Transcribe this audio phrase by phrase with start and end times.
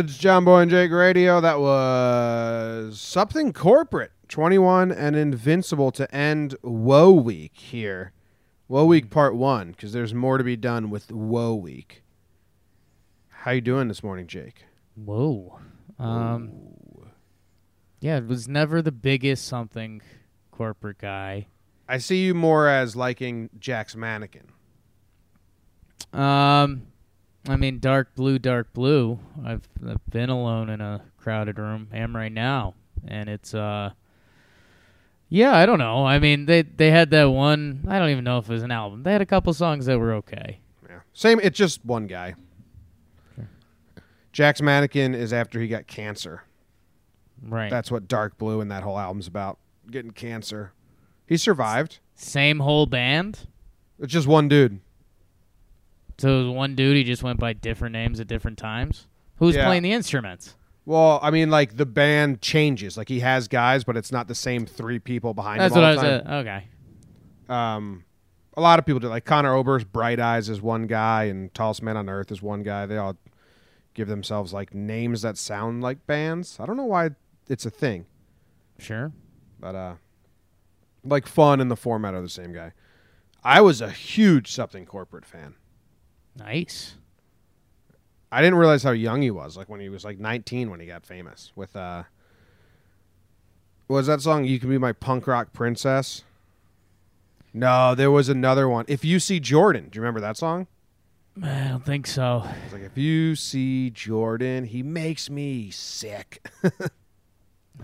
[0.00, 1.40] It's John Boy and Jake Radio.
[1.40, 4.12] That was something corporate.
[4.28, 8.12] 21 and Invincible to end Woe Week here.
[8.68, 12.04] Woe Week Part 1, because there's more to be done with Woe Week.
[13.28, 14.66] How you doing this morning, Jake?
[14.94, 15.58] Whoa.
[15.98, 16.52] Um,
[17.98, 20.00] yeah, it was never the biggest something
[20.52, 21.48] corporate guy.
[21.88, 24.46] I see you more as liking Jack's Mannequin.
[26.12, 26.86] Um,
[27.48, 29.18] I mean, dark blue, dark blue.
[29.44, 31.88] I've, I've been alone in a crowded room.
[31.92, 32.74] Am right now,
[33.06, 33.90] and it's uh,
[35.28, 35.56] yeah.
[35.56, 36.04] I don't know.
[36.06, 37.84] I mean, they they had that one.
[37.88, 39.02] I don't even know if it was an album.
[39.02, 40.60] They had a couple songs that were okay.
[40.88, 41.00] Yeah.
[41.12, 42.34] Same, it's just one guy.
[43.34, 43.48] Sure.
[44.32, 46.42] Jack's Mannequin is after he got cancer.
[47.42, 47.70] Right.
[47.70, 49.58] That's what Dark Blue and that whole album's about.
[49.90, 50.72] Getting cancer.
[51.26, 52.00] He survived.
[52.14, 53.46] Same whole band.
[53.98, 54.80] It's just one dude.
[56.18, 56.96] So one dude.
[56.96, 59.06] He just went by different names at different times.
[59.36, 59.66] Who's Yeah.
[59.66, 60.54] playing the instruments?
[60.84, 62.96] Well, I mean, like the band changes.
[62.96, 65.82] Like he has guys, but it's not the same three people behind That's him.
[65.82, 66.02] what I all was.
[66.02, 66.34] the At.
[66.46, 66.64] Okay.
[67.46, 67.56] time.
[67.56, 68.04] Um,
[68.56, 69.08] a lot of people do.
[69.08, 72.62] Like Conor Oberst, Bright Eyes is one guy, and Tallest Man on Earth is one
[72.62, 72.86] guy.
[72.86, 73.16] They all
[73.94, 76.58] give themselves like names that sound like bands.
[76.58, 77.10] I don't know why
[77.48, 78.06] it's a thing,
[78.78, 79.12] Sure.
[79.60, 79.94] but uh,
[81.04, 82.72] like Fun and the Format are the same guy.
[83.44, 85.54] I was a huge Something Corporate fan.
[86.38, 86.94] Nice.
[88.30, 89.56] I didn't realize how young he was.
[89.56, 92.04] Like when he was like 19 when he got famous with uh,
[93.88, 94.44] was that song?
[94.44, 96.24] You can be my punk rock princess.
[97.54, 98.84] No, there was another one.
[98.88, 100.66] If you see Jordan, do you remember that song?
[101.42, 102.44] I don't think so.
[102.64, 106.46] It's like if you see Jordan, he makes me sick.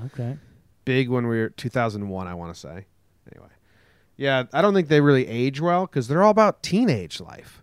[0.06, 0.36] Okay.
[0.84, 2.86] Big when we were 2001, I want to say.
[3.32, 3.50] Anyway,
[4.16, 7.62] yeah, I don't think they really age well because they're all about teenage life,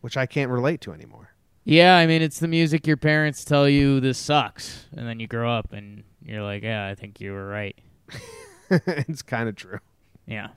[0.00, 1.30] which I can't relate to anymore.
[1.64, 5.26] Yeah, I mean, it's the music your parents tell you this sucks, and then you
[5.26, 7.76] grow up and you're like, yeah, I think you were right.
[8.70, 9.78] it's kind of true.
[10.26, 10.48] Yeah.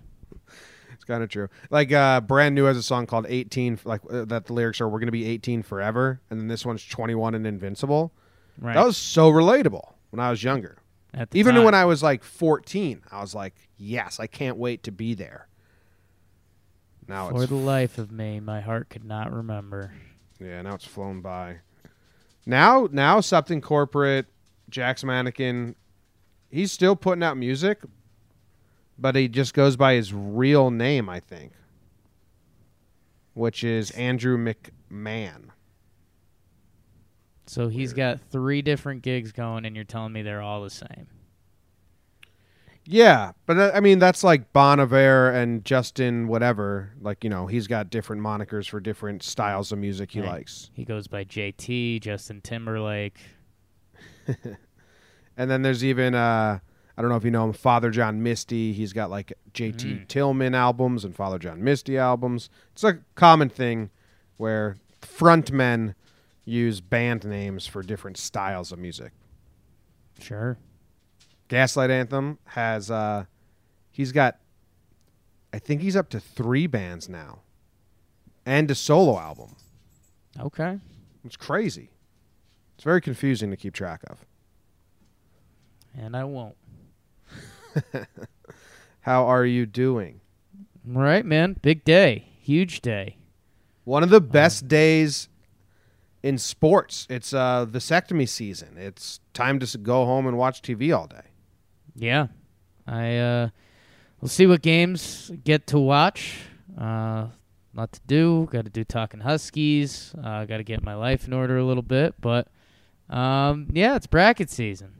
[0.94, 1.50] It's kind of true.
[1.69, 4.88] Like uh, brand new has a song called 18 like uh, that the lyrics are
[4.88, 8.13] we're going to be 18 forever and then this one's 21 and invincible.
[8.59, 8.75] Right.
[8.75, 10.78] That was so relatable when I was younger.
[11.13, 11.63] At the Even time.
[11.66, 15.47] when I was like 14, I was like, "Yes, I can't wait to be there."
[17.11, 19.94] Now For the life of me, my heart could not remember.
[20.39, 21.57] yeah, now it's flown by.
[22.45, 24.27] Now now something corporate
[24.69, 25.75] Jack's Mannequin
[26.49, 27.81] he's still putting out music
[28.97, 31.53] but he just goes by his real name, I think.
[33.33, 35.49] Which is Andrew McMahon.
[37.47, 38.19] So he's Weird.
[38.19, 41.07] got three different gigs going, and you're telling me they're all the same.
[42.86, 46.92] Yeah, but uh, I mean that's like Bon Iver and Justin whatever.
[47.00, 50.30] Like you know, he's got different monikers for different styles of music he Right.
[50.31, 50.69] likes.
[50.74, 53.20] He goes by JT, Justin Timberlake.
[55.38, 56.59] And then there's even uh,
[56.97, 58.74] I don't know if you know him, Father John Misty.
[58.74, 60.08] He's got like JT Mm.
[60.08, 62.50] Tillman albums and Father John Misty albums.
[62.74, 63.90] It's a common thing
[64.38, 65.96] where frontmen
[66.44, 69.14] use band names for different styles of music.
[70.20, 70.58] Sure.
[71.51, 73.25] Gaslight Anthem has uh
[73.91, 74.39] he's got
[75.51, 77.39] I think he's up to 3 bands now
[78.45, 79.57] and a solo album.
[80.40, 80.79] Okay.
[81.26, 81.90] It's crazy.
[82.76, 84.26] It's very confusing to keep track of.
[85.93, 86.55] And I won't.
[89.02, 90.22] How are you doing?
[90.96, 91.58] All right, man.
[91.61, 92.29] Big day.
[92.40, 93.17] Huge day.
[93.84, 95.28] One of the best days
[96.23, 97.05] in sports.
[97.09, 98.78] It's uh vasectomy season.
[98.78, 101.30] It's time to go home and watch TV all day.
[102.02, 102.28] Yeah.
[102.88, 103.50] I uh
[104.20, 106.40] we'll see what games get to watch.
[106.78, 107.28] Uh
[107.76, 108.50] lot to do.
[108.52, 110.14] Got to do talking Huskies.
[110.22, 112.48] Uh got to get my life in order a little bit, but
[113.09, 114.94] um yeah, it's bracket season.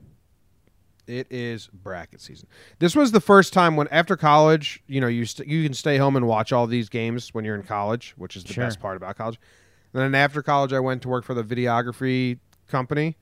[1.08, 2.46] It is bracket season.
[2.78, 5.96] This was the first time when after college, you know, you st- you can stay
[5.96, 8.64] home and watch all these games when you're in college, which is the Sure.
[8.64, 9.40] best part about college.
[9.92, 12.38] And then after college, I went to work for the videography
[12.68, 13.16] company,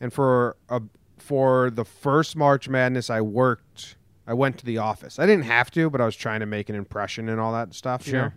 [0.00, 0.82] and for a
[1.22, 3.96] for the first March Madness, I worked.
[4.26, 5.18] I went to the office.
[5.18, 7.74] I didn't have to, but I was trying to make an impression and all that
[7.74, 8.06] stuff.
[8.06, 8.32] you know?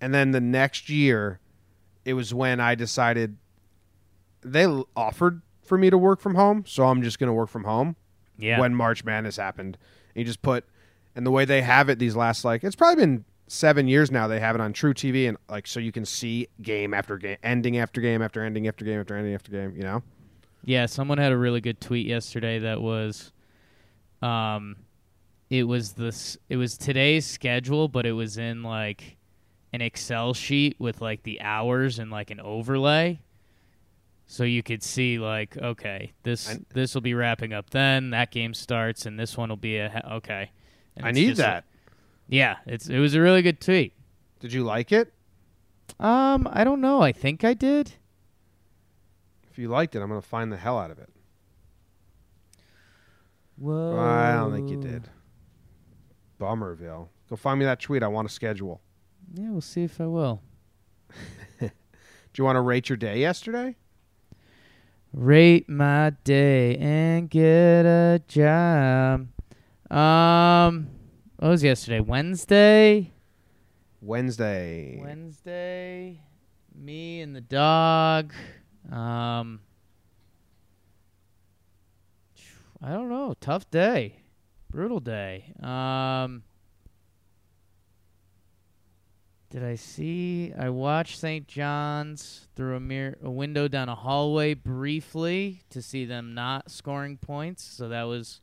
[0.00, 1.38] And then the next year,
[2.04, 3.36] it was when I decided
[4.42, 4.66] they
[4.96, 7.94] offered for me to work from home, so I'm just going to work from home
[8.38, 8.58] Yeah.
[8.58, 9.76] when March Madness happened.
[10.14, 10.64] And you just put,
[11.14, 14.26] and the way they have it these last like it's probably been seven years now.
[14.26, 17.76] They have it on truTV and like so you can see game after game, ending
[17.78, 19.74] after game after ending after game after ending after game.
[19.76, 20.02] You know,
[20.64, 23.32] Yeah, someone had a really good tweet yesterday that was
[24.22, 24.76] um
[25.48, 29.16] it was this it was today's schedule, but it was in like
[29.72, 33.20] an Excel sheet with like the hours and like an overlay.
[34.26, 38.10] So you could see like, okay, this this will be wrapping up then.
[38.10, 40.52] That game starts, and this one will be a okay.
[40.96, 41.64] And I need that.
[42.28, 43.92] yeah, it's it was a really good tweet.
[44.38, 45.12] Did you like it?
[45.98, 47.02] Um, I don't know.
[47.02, 47.94] I think I did.
[49.50, 51.10] If you liked it, I'm gonna find the hell out of it.
[53.56, 53.98] Whoa.
[53.98, 55.08] I don't think you did.
[56.38, 57.10] Bummerville.
[57.28, 58.02] Go find me that tweet.
[58.02, 58.80] I want to schedule.
[59.34, 60.40] Yeah, we'll see if I will.
[61.60, 61.68] Do
[62.36, 63.76] you want to rate your day yesterday?
[65.12, 69.28] Rate my day and get a job.
[69.90, 70.88] Um,
[71.36, 72.00] what was yesterday?
[72.00, 73.12] Wednesday.
[74.00, 74.98] Wednesday.
[75.02, 76.22] Wednesday.
[76.74, 78.32] Me and the dog.
[78.90, 79.60] Um,
[82.82, 83.34] I don't know.
[83.40, 84.16] Tough day.
[84.70, 85.52] Brutal day.
[85.62, 86.42] Um,
[89.50, 90.52] did I see?
[90.56, 91.46] I watched St.
[91.46, 97.16] John's through a mirror, a window down a hallway briefly to see them not scoring
[97.16, 97.64] points.
[97.64, 98.40] So that was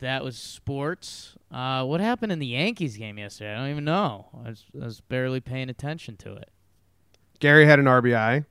[0.00, 1.36] that was sports.
[1.50, 3.52] Uh, what happened in the Yankees game yesterday?
[3.52, 4.26] I don't even know.
[4.44, 6.50] I was, I was barely paying attention to it.
[7.38, 8.44] Gary had an RBI.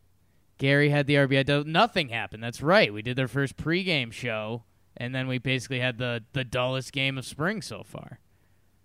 [0.64, 1.66] Gary had the RBI.
[1.66, 2.42] Nothing happened.
[2.42, 2.94] That's right.
[2.94, 4.64] We did their first pregame show,
[4.96, 8.22] and then we basically had the the dullest game of spring so far.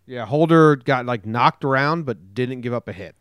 [0.04, 3.14] Yeah, Holder got like knocked around but didn't give up a hit.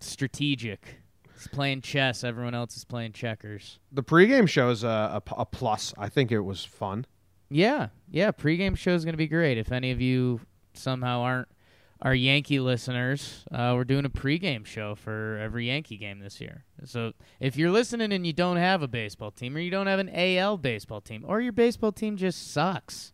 [0.00, 1.02] Strategic.
[1.34, 2.24] He's playing chess.
[2.24, 3.78] Everyone else is playing checkers.
[3.92, 5.94] The pregame show is a, a, a plus.
[5.96, 7.06] I think it was fun.
[7.48, 8.32] Yeah, yeah.
[8.32, 9.56] Pregame show is going to be great.
[9.56, 10.40] If any of you
[10.72, 11.46] somehow aren't
[12.02, 16.64] our Yankee listeners, uh, we're doing a pregame show for every Yankee game this year.
[16.84, 20.00] So if you're listening and you don't have a baseball team, or you don't have
[20.00, 23.12] an AL baseball team, or your baseball team just sucks,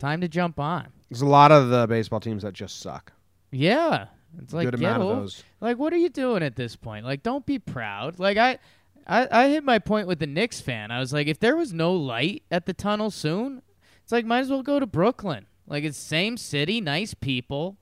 [0.00, 0.88] time to jump on.
[1.10, 3.12] There's a lot of the baseball teams that just suck.
[3.50, 4.06] Yeah,
[4.42, 5.44] it's like Good get amount of those.
[5.60, 7.04] Like, what are you doing at this point?
[7.04, 8.18] Like, don't be proud.
[8.18, 8.58] Like, I,
[9.06, 10.90] I, I hit my point with the Knicks fan.
[10.90, 13.62] I was like, if there was no light at the tunnel soon,
[14.02, 15.46] it's like might as well go to Brooklyn.
[15.68, 17.76] Like, it's same city, nice people,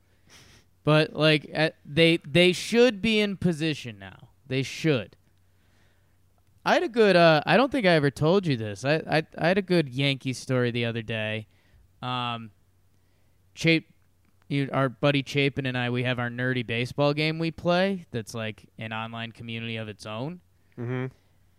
[0.84, 4.28] but like at, they they should be in position now.
[4.46, 5.16] They should.
[6.64, 7.16] I had a good.
[7.16, 8.84] Uh, I don't think I ever told you this.
[8.84, 11.46] I I, I had a good Yankee story the other day.
[12.02, 12.50] Um,
[13.54, 13.88] Chape,
[14.48, 18.06] you, our buddy Chapin and I, we have our nerdy baseball game we play.
[18.10, 20.40] That's like an online community of its own.
[20.78, 21.06] Mm-hmm.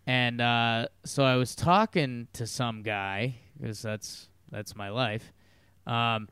[0.06, 5.32] And uh, so I was talking to some guy because that's that's my life,
[5.88, 6.28] um,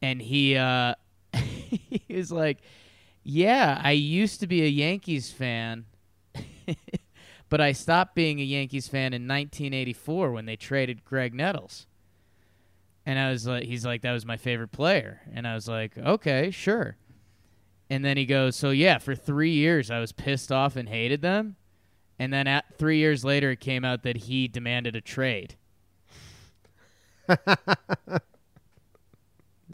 [0.00, 0.94] and he uh,
[1.34, 2.58] he was like,
[3.22, 5.84] "Yeah, I used to be a Yankees fan,
[7.48, 11.86] but I stopped being a Yankees fan in 1984 when they traded Graig Nettles."
[13.04, 15.96] And I was like, "He's like, that was my favorite player," and I was like,
[15.98, 16.96] "Okay, sure."
[17.90, 21.20] And then he goes, "So yeah, for three years I was pissed off and hated
[21.20, 21.56] them."
[22.18, 25.56] And then at three years later, it came out that he demanded a trade.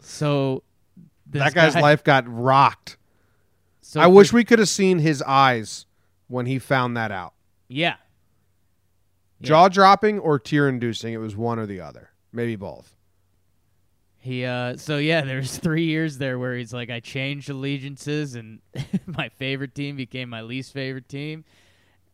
[0.01, 0.63] So
[1.27, 2.97] this That guy's guy- life got rocked.
[3.81, 5.85] So I for- wish we could have seen his eyes
[6.27, 7.33] when he found that out.
[7.67, 7.95] Yeah.
[9.39, 9.47] Yeah.
[9.47, 11.13] Jaw dropping or tear inducing.
[11.13, 12.09] It was one or the other.
[12.31, 12.95] Maybe both.
[14.21, 18.59] He uh so yeah, there's three years there where he's like, I changed allegiances and
[19.05, 21.45] my favorite team became my least favorite team.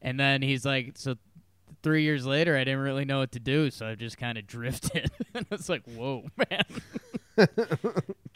[0.01, 1.15] And then he's like, so
[1.83, 5.11] three years later I didn't really know what to do, so I just kinda drifted.
[5.33, 6.63] and it's like, Whoa, man.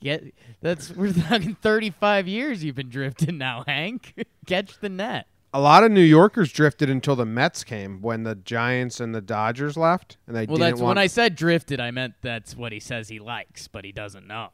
[0.02, 4.14] Get that's we're talking thirty five years you've been drifting now, Hank.
[4.46, 5.28] Catch the net.
[5.54, 9.22] A lot of New Yorkers drifted until the Mets came when the Giants and the
[9.22, 10.88] Dodgers left, and they Well didn't that's want.
[10.90, 14.28] when I said drifted, I meant that's what he says he likes, but he doesn't
[14.28, 14.50] know.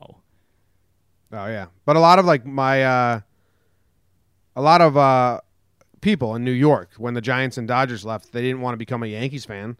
[1.31, 3.19] Oh yeah, but a lot of like my, uh,
[4.55, 5.41] a lot of uh,
[6.05, 9.01] people in New York when the Giants and Dodgers left, they didn't want to become
[9.01, 9.75] a Yankees fan,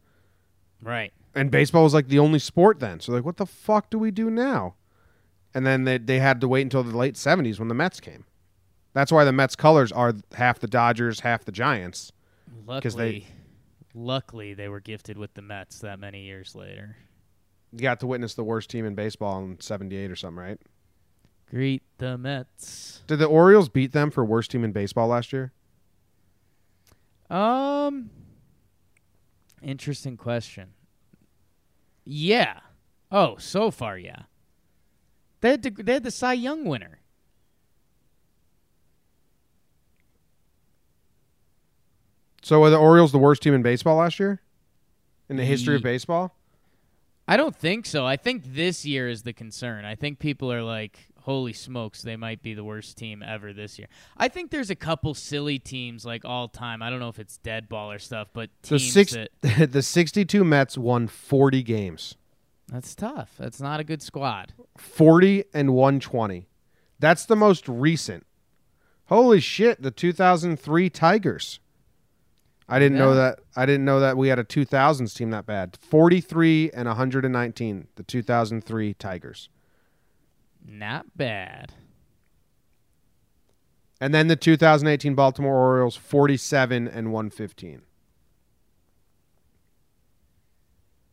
[0.81, 1.13] Right.
[1.35, 2.99] and baseball was like the only sport then.
[2.99, 4.73] So like, what the fuck do we do now?
[5.53, 8.25] And then they they had to wait until the late seventies when the Mets came.
[8.93, 12.11] That's why the Mets colors are half the Dodgers, half the Giants.
[12.65, 13.27] Luckily, they-
[13.93, 16.97] luckily they were gifted with the Mets that many years later.
[17.71, 20.59] You got to witness the worst team in baseball in '78 or something, right?
[21.51, 23.03] Greet the Mets.
[23.05, 25.51] Did the Orioles beat them for worst team in baseball last year?
[27.29, 28.09] Um,
[29.61, 30.69] interesting question.
[32.03, 32.59] Yeah.
[33.11, 34.23] Oh, so far, yeah.
[35.41, 36.99] They had, to, they had the Cy Young winner.
[42.41, 44.39] So were the Orioles the worst team in baseball last year?
[45.29, 46.35] In the history of baseball?
[47.27, 48.05] I don't think so.
[48.05, 49.83] I think this year is the concern.
[49.83, 53.79] I think people are like holy smokes, they might be the worst team ever this
[53.79, 53.87] year.
[54.15, 56.81] I think there's a couple silly teams like all time.
[56.83, 60.43] I don't know if it's dead ball or stuff, but The six, that the 62
[60.43, 62.15] Mets won 40 games.
[62.71, 63.31] that's tough.
[63.39, 64.53] That's not a good squad.
[64.77, 66.47] 40 and 120.
[66.99, 68.25] That's the most recent.
[69.05, 71.59] Holy shit, the 2003 Tigers.
[72.67, 75.77] I didn't know that I didn't know that we had a 2000s team that bad.
[75.81, 79.49] 43 and 119, the 2003 Tigers.
[80.67, 81.73] Not bad.
[84.01, 87.81] And then the 2018 Baltimore Orioles 47 and 115.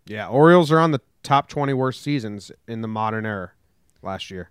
[0.07, 3.53] Yeah, Orioles are on the top 20 worst seasons in the modern era
[4.03, 4.51] last year.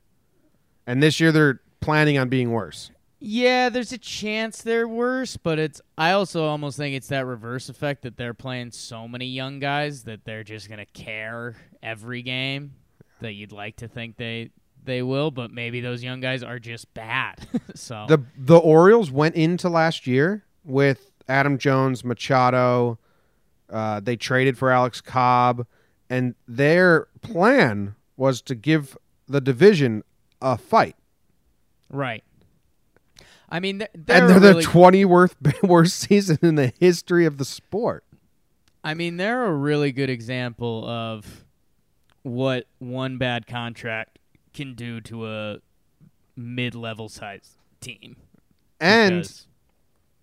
[0.87, 2.91] And this year they're planning on being worse.
[3.19, 5.79] Yeah, there's a chance they're worse, but it's.
[5.95, 10.03] I also almost think it's that reverse effect that they're playing so many young guys
[10.05, 12.73] that they're just gonna care every game.
[13.19, 14.49] That you'd like to think they
[14.83, 17.47] they will, but maybe those young guys are just bad.
[17.75, 22.99] so The the Orioles went into last year with Adam Jones, Machado.
[23.69, 25.65] Uh, they traded for Alex Cobb,
[26.09, 28.97] and their plan was to give
[29.27, 30.03] the division
[30.41, 30.95] a fight.
[31.89, 32.23] right.
[33.53, 37.25] I mean, they're, they're and they're really, the 20 worst worst season in the history
[37.25, 38.05] of the sport.
[38.83, 41.43] I mean, they're a really good example of
[42.23, 44.19] what one bad contract
[44.53, 45.57] can do to a
[46.35, 48.17] mid-level size team.
[48.79, 49.47] And Because-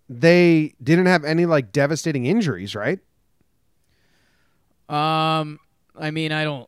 [0.09, 2.99] they didn't have any like devastating injuries, right?
[4.87, 5.59] Um,
[5.95, 6.67] I mean, I don't.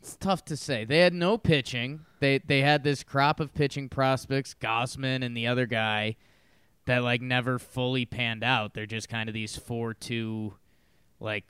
[0.00, 0.84] It's tough to say.
[0.84, 2.00] They had no pitching.
[2.20, 6.16] They they had this crop of pitching prospects, Gausman and the other guy,
[6.86, 8.74] that like never fully panned out.
[8.74, 10.54] They're just kind of these four-two,
[11.18, 11.44] like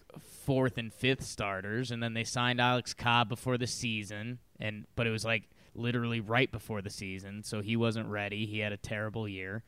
[0.45, 5.07] fourth and fifth starters, and then they signed Alex Cobb before the season, and but
[5.07, 8.47] it was like literally right before the season, so he wasn't ready.
[8.47, 9.63] He had a terrible year,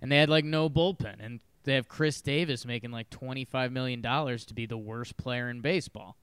[0.00, 4.00] and they had like no bullpen, and they have Chris Davis making like twenty-five million
[4.00, 6.16] dollars to be the worst player in baseball.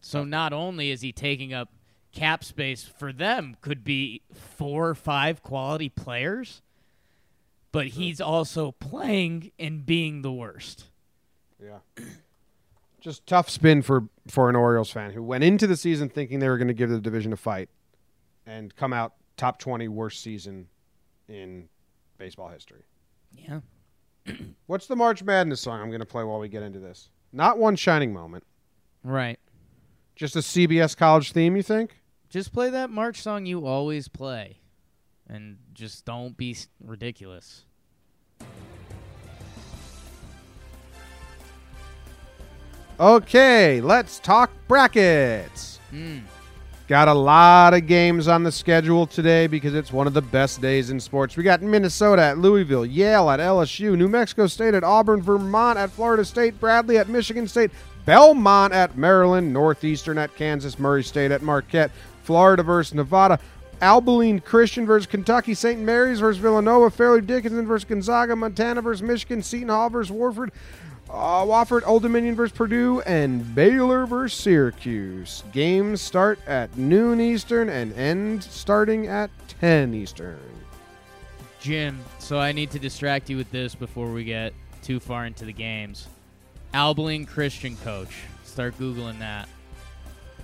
[0.00, 1.70] So not only is he taking up
[2.12, 6.62] cap space for them, could be four or five quality players,
[7.72, 10.86] but he's also playing and being the worst.
[11.62, 12.04] Yeah.
[13.00, 16.48] Just tough spin for for an Orioles fan who went into the season thinking they
[16.48, 17.68] were going to give the division a fight
[18.46, 20.68] and come out top 20 worst season
[21.28, 21.68] in
[22.18, 22.82] baseball history.
[23.32, 23.60] Yeah.
[24.66, 27.08] What's the March Madness song I'm going to play while we get into this?
[27.32, 28.44] Not one shining moment.
[29.02, 29.38] Right.
[30.14, 32.00] Just a CBS college theme, you think?
[32.28, 34.58] Just play that March song you always play,
[35.26, 37.64] and just don't be ridiculous.
[43.00, 45.78] Okay, let's talk brackets.
[45.88, 46.18] Hmm.
[46.86, 50.60] Got a lot of games on the schedule today because it's one of the best
[50.60, 51.34] days in sports.
[51.34, 55.90] We got Minnesota at Louisville, Yale at LSU, New Mexico State at Auburn, Vermont at
[55.90, 57.70] Florida State, Bradley at Michigan State,
[58.04, 61.92] Belmont at Maryland, Northeastern at Kansas, Murray State at Marquette,
[62.24, 63.38] Florida versus Nevada,
[63.80, 65.80] Abilene Christian versus Kentucky, St.
[65.80, 70.52] Mary's versus Villanova, Fairleigh Dickinson versus Gonzaga, Montana versus Michigan, Seton Hall versus Warford,
[71.12, 75.42] uh, Wofford, Old Dominion versus Purdue, and Baylor versus Syracuse.
[75.52, 80.38] Games start at noon Eastern and end starting at 10 Eastern.
[81.60, 85.44] Jim, so I need to distract you with this before we get too far into
[85.44, 86.08] the games.
[86.72, 88.14] Abilene Christian coach.
[88.44, 89.48] Start Googling that.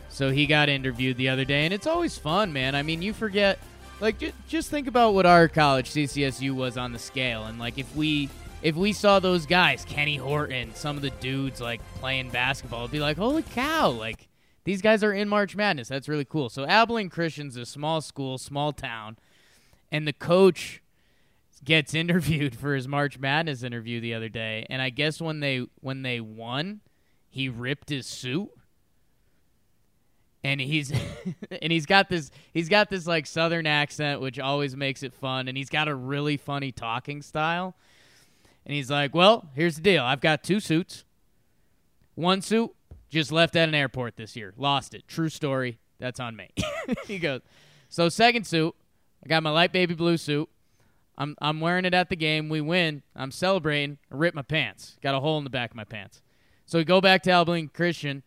[0.08, 2.74] So he got interviewed the other day, and it's always fun, man.
[2.74, 3.58] I mean, you forget,
[4.00, 7.78] like, ju- just think about what our college CCSU was on the scale, and like,
[7.78, 8.28] if we
[8.66, 12.90] if we saw those guys, Kenny Horton, some of the dudes like playing basketball, it'd
[12.90, 14.26] be like, holy cow, like
[14.64, 15.86] these guys are in March Madness.
[15.86, 16.48] That's really cool.
[16.48, 19.18] So Abilene Christian's a small school, small town,
[19.92, 20.82] and the coach
[21.64, 25.68] gets interviewed for his March Madness interview the other day, and I guess when they
[25.80, 26.80] when they won,
[27.30, 28.50] he ripped his suit.
[30.42, 30.92] And he's
[31.62, 35.46] and he's got this he's got this like southern accent which always makes it fun
[35.46, 37.76] and he's got a really funny talking style.
[38.66, 40.02] And he's like, "Well, here's the deal.
[40.02, 41.04] I've got two suits.
[42.16, 42.72] One suit
[43.08, 44.52] just left at an airport this year.
[44.56, 45.06] Lost it.
[45.06, 45.78] True story.
[45.98, 46.50] That's on me."
[47.06, 47.40] he goes,
[47.88, 48.74] "So second suit,
[49.24, 50.48] I got my light baby blue suit.
[51.16, 52.48] I'm I'm wearing it at the game.
[52.48, 53.02] We win.
[53.14, 53.98] I'm celebrating.
[54.12, 54.96] I rip my pants.
[55.02, 56.20] Got a hole in the back of my pants.
[56.66, 58.22] So we go back to Abilene Christian.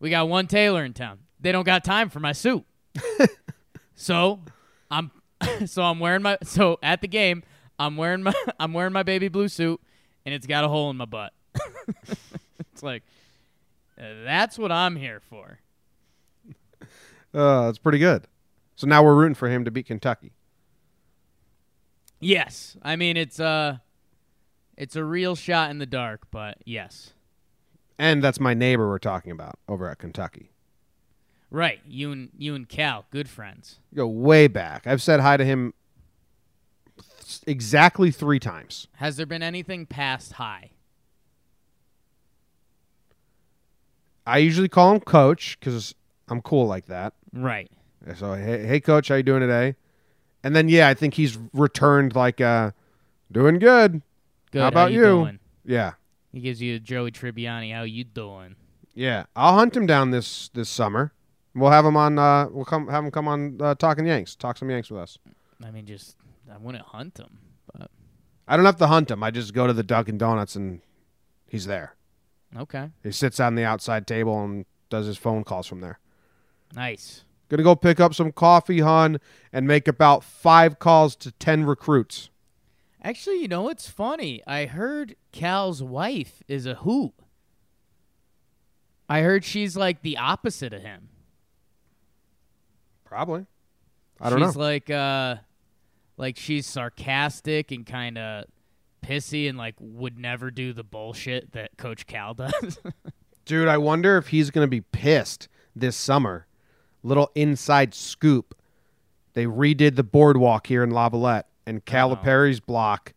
[0.00, 1.20] We got one tailor in town.
[1.40, 2.64] They don't got time for my suit.
[3.94, 4.40] so
[4.90, 5.10] I'm
[5.66, 7.42] so I'm wearing my so at the game
[7.78, 9.80] I'm wearing my I'm wearing my baby blue suit
[10.24, 11.32] and it's got a hole in my butt.
[12.72, 13.02] it's like
[13.96, 15.58] that's what I'm here for.
[17.34, 18.26] Uh, that's pretty good.
[18.76, 20.32] So now we're rooting for him to beat Kentucky.
[22.20, 23.78] Yes, I mean it's uh
[24.76, 27.12] it's a real shot in the dark, but yes,
[27.98, 30.50] And that's my neighbor we're talking about over at Kentucky.
[31.50, 31.80] right.
[31.86, 33.78] You and you and Cal, good friends.
[33.94, 34.86] Go way back.
[34.86, 35.72] I've said hi to him
[37.46, 38.88] exactly three times.
[38.96, 40.70] Has there been anything past high?
[44.26, 45.94] I usually call him Coach because
[46.28, 47.14] I'm cool like that.
[47.32, 47.70] Right.
[48.16, 49.76] So hey, hey, Coach, how you doing today?
[50.42, 52.70] And then yeah, I think he's returned like uh,
[53.30, 54.02] doing good.
[54.52, 54.62] Good.
[54.62, 54.98] How about you?
[55.00, 55.04] you?
[55.06, 55.38] Doing?
[55.64, 55.92] Yeah,
[56.32, 57.74] He gives you Joey Tribbiani.
[57.74, 58.54] How you doing?
[58.94, 59.24] yeah.
[59.34, 61.12] I'll hunt him down this this summer.
[61.54, 62.18] We'll have him on.
[62.18, 64.36] Uh, we'll come have him come on uh, talking Yanks.
[64.36, 65.18] Talk some Yanks with us.
[65.64, 66.16] I mean, just
[66.52, 67.38] I wouldn't hunt him,
[67.72, 67.90] but
[68.46, 69.22] I don't have to hunt him.
[69.22, 70.80] I just go to the Dunkin' Donuts and
[71.48, 71.94] he's there.
[72.56, 75.98] okay, He sits on the outside table and does his phone calls from there.
[76.74, 77.22] nice.
[77.48, 79.20] Gonna go pick up some coffee, hun,
[79.52, 82.28] and make about five calls to ten recruits.
[83.02, 84.42] Actually, you know what's funny?
[84.48, 87.12] I heard Cal's wife is a hoot.
[89.08, 91.08] I heard she's like the opposite of him.
[93.04, 93.46] Probably.
[94.20, 94.50] I don't she's know.
[94.50, 95.36] She's like uh
[96.16, 98.44] like she's sarcastic and kind of
[99.04, 102.78] pissy and like would never do the bullshit that coach Cal does.
[103.44, 106.46] Dude, I wonder if he's going to be pissed this summer.
[107.02, 108.56] Little inside scoop.
[109.34, 113.12] They redid the boardwalk here in Lavallette, and Calipari's block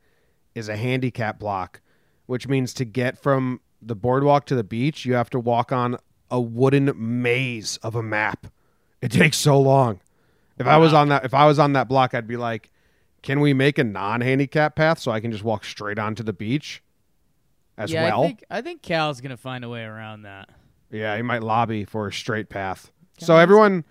[0.54, 1.82] is a handicap block,
[2.26, 5.97] which means to get from the boardwalk to the beach, you have to walk on
[6.30, 8.47] a wooden maze of a map.
[9.02, 10.02] It takes so long.
[10.58, 12.69] If I was on that if I was on that block, I'd be like,
[13.21, 16.82] "Can we make a non-handicap path so I can just walk straight onto the beach?"
[17.77, 18.23] As yeah, well.
[18.23, 20.49] I think I think Cal's going to find a way around that.
[20.91, 22.91] Yeah, he might lobby for a straight path.
[23.17, 23.86] Can So everyone,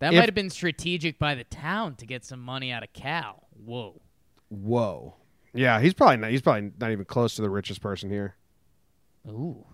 [0.00, 2.92] That If- might have been strategic by the town to get some money out of
[2.92, 3.46] Cal.
[3.52, 4.02] Whoa.
[4.50, 5.14] whoa,
[5.54, 6.30] yeah, he's probably not.
[6.30, 8.36] He's probably not even close to the richest person here.
[9.26, 9.64] Ooh.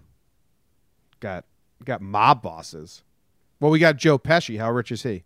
[1.19, 1.45] Got
[1.85, 3.03] got mob bosses.
[3.59, 4.59] Well, we got Joe Pesci.
[4.59, 5.25] How rich is he?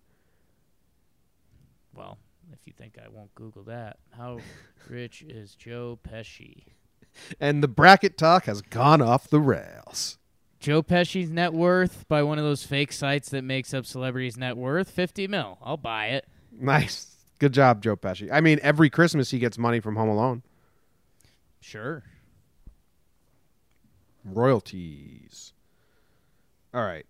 [1.92, 2.18] Well,
[2.76, 4.38] think I won't Google that, how
[4.88, 6.64] rich is Joe Pesci?
[7.40, 10.18] And the bracket talk has gone off the rails.
[10.58, 14.56] Joe Pesci's net worth by one of those fake sites that makes up celebrities' net
[14.56, 15.58] worth, fifty mil.
[15.62, 16.26] I'll buy it.
[16.50, 18.30] Nice, good job, Joe Pesci.
[18.32, 20.42] I mean, every Christmas he gets money from Home Alone
[21.60, 22.02] Sure.
[24.24, 25.52] royalties.
[26.72, 27.06] All right,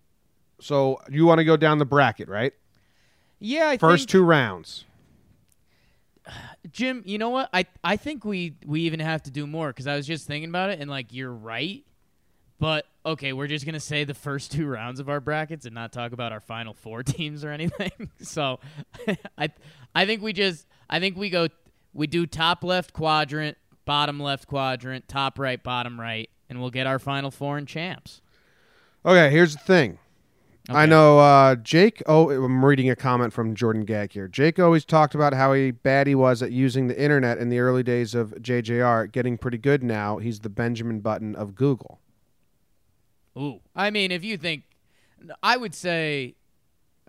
[0.59, 2.53] so you want to go down the bracket, right?
[3.39, 4.85] Yeah, I First think, two rounds.
[6.71, 7.03] Jim.
[7.05, 7.49] You know what?
[7.53, 10.49] I I think we we even have to do more because I was just thinking
[10.49, 11.83] about it and like you're right,
[12.59, 15.91] but okay, we're just gonna say the first two rounds of our brackets and not
[15.91, 17.91] talk about our final four teams or anything.
[18.21, 18.59] so,
[19.37, 19.49] I
[19.93, 21.47] I think we just I think we go
[21.93, 26.87] we do top left quadrant, bottom left quadrant, top right, bottom right, and we'll get
[26.87, 28.21] our final four and champs.
[29.05, 29.99] Okay, here's the thing.
[30.69, 32.01] I know uh, Jake.
[32.07, 34.27] Oh, I'm reading a comment from Jordan Gag here.
[34.27, 37.59] Jake always talked about how he bad he was at using the internet in the
[37.59, 39.11] early days of JJR.
[39.11, 40.17] Getting pretty good now.
[40.17, 41.99] He's the Benjamin Button of Google.
[43.37, 43.59] Ooh.
[43.75, 44.63] I mean, if you think,
[45.43, 46.35] I would say,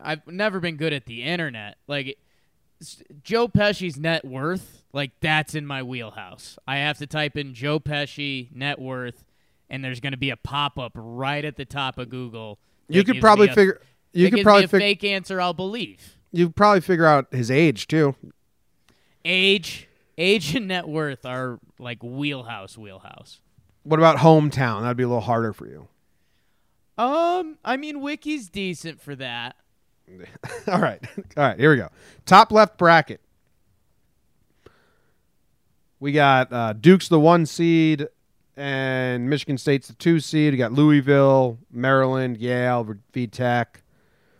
[0.02, 1.76] I've never been good at the internet.
[1.86, 2.18] Like,
[3.22, 6.58] Joe Pesci's net worth, like, that's in my wheelhouse.
[6.68, 9.24] I have to type in Joe Pesci net worth,
[9.70, 12.58] and there's going to be a pop up right at the top of Google.
[12.88, 13.80] You could probably a- figure.
[14.12, 14.80] You could probably figure.
[14.80, 16.16] fake answer I'll believe.
[16.32, 18.14] You probably figure out his age too.
[19.24, 23.40] Age, age, and net worth are like wheelhouse, wheelhouse.
[23.82, 24.82] What about hometown?
[24.82, 25.88] That'd be a little harder for you.
[26.98, 29.56] Um, I mean, Wiki's decent for that.
[30.68, 31.04] All right,
[31.36, 31.58] all right.
[31.58, 31.88] Here we go.
[32.24, 33.20] Top left bracket.
[35.98, 38.06] We got uh, Duke's the one seed,
[38.56, 40.52] and Michigan State's the two seed.
[40.52, 43.66] You got Louisville, Maryland, Yale, VTech.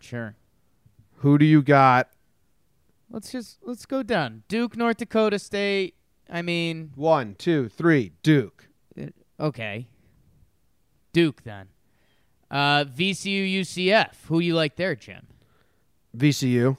[0.01, 0.35] Sure.
[1.17, 2.09] Who do you got?
[3.11, 4.43] Let's just let's go down.
[4.49, 5.95] Duke, North Dakota State.
[6.29, 8.13] I mean, One, two, three.
[8.23, 8.69] Duke.
[9.39, 9.87] okay.
[11.13, 11.69] Duke then.
[12.51, 14.27] Uh, VCU, UCF.
[14.27, 15.27] Who you like there, Jim?
[16.17, 16.77] VCU.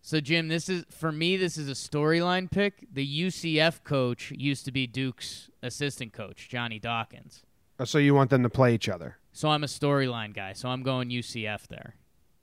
[0.00, 1.36] So Jim, this is for me.
[1.36, 2.86] This is a storyline pick.
[2.92, 7.42] The UCF coach used to be Duke's assistant coach, Johnny Dawkins.
[7.78, 9.18] Oh, So you want them to play each other?
[9.32, 10.52] So I'm a storyline guy.
[10.54, 11.96] So I'm going UCF there.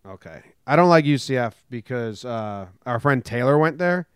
[0.05, 0.41] Okay.
[0.67, 4.07] I don't like UCF because uh, our friend Taylor went there,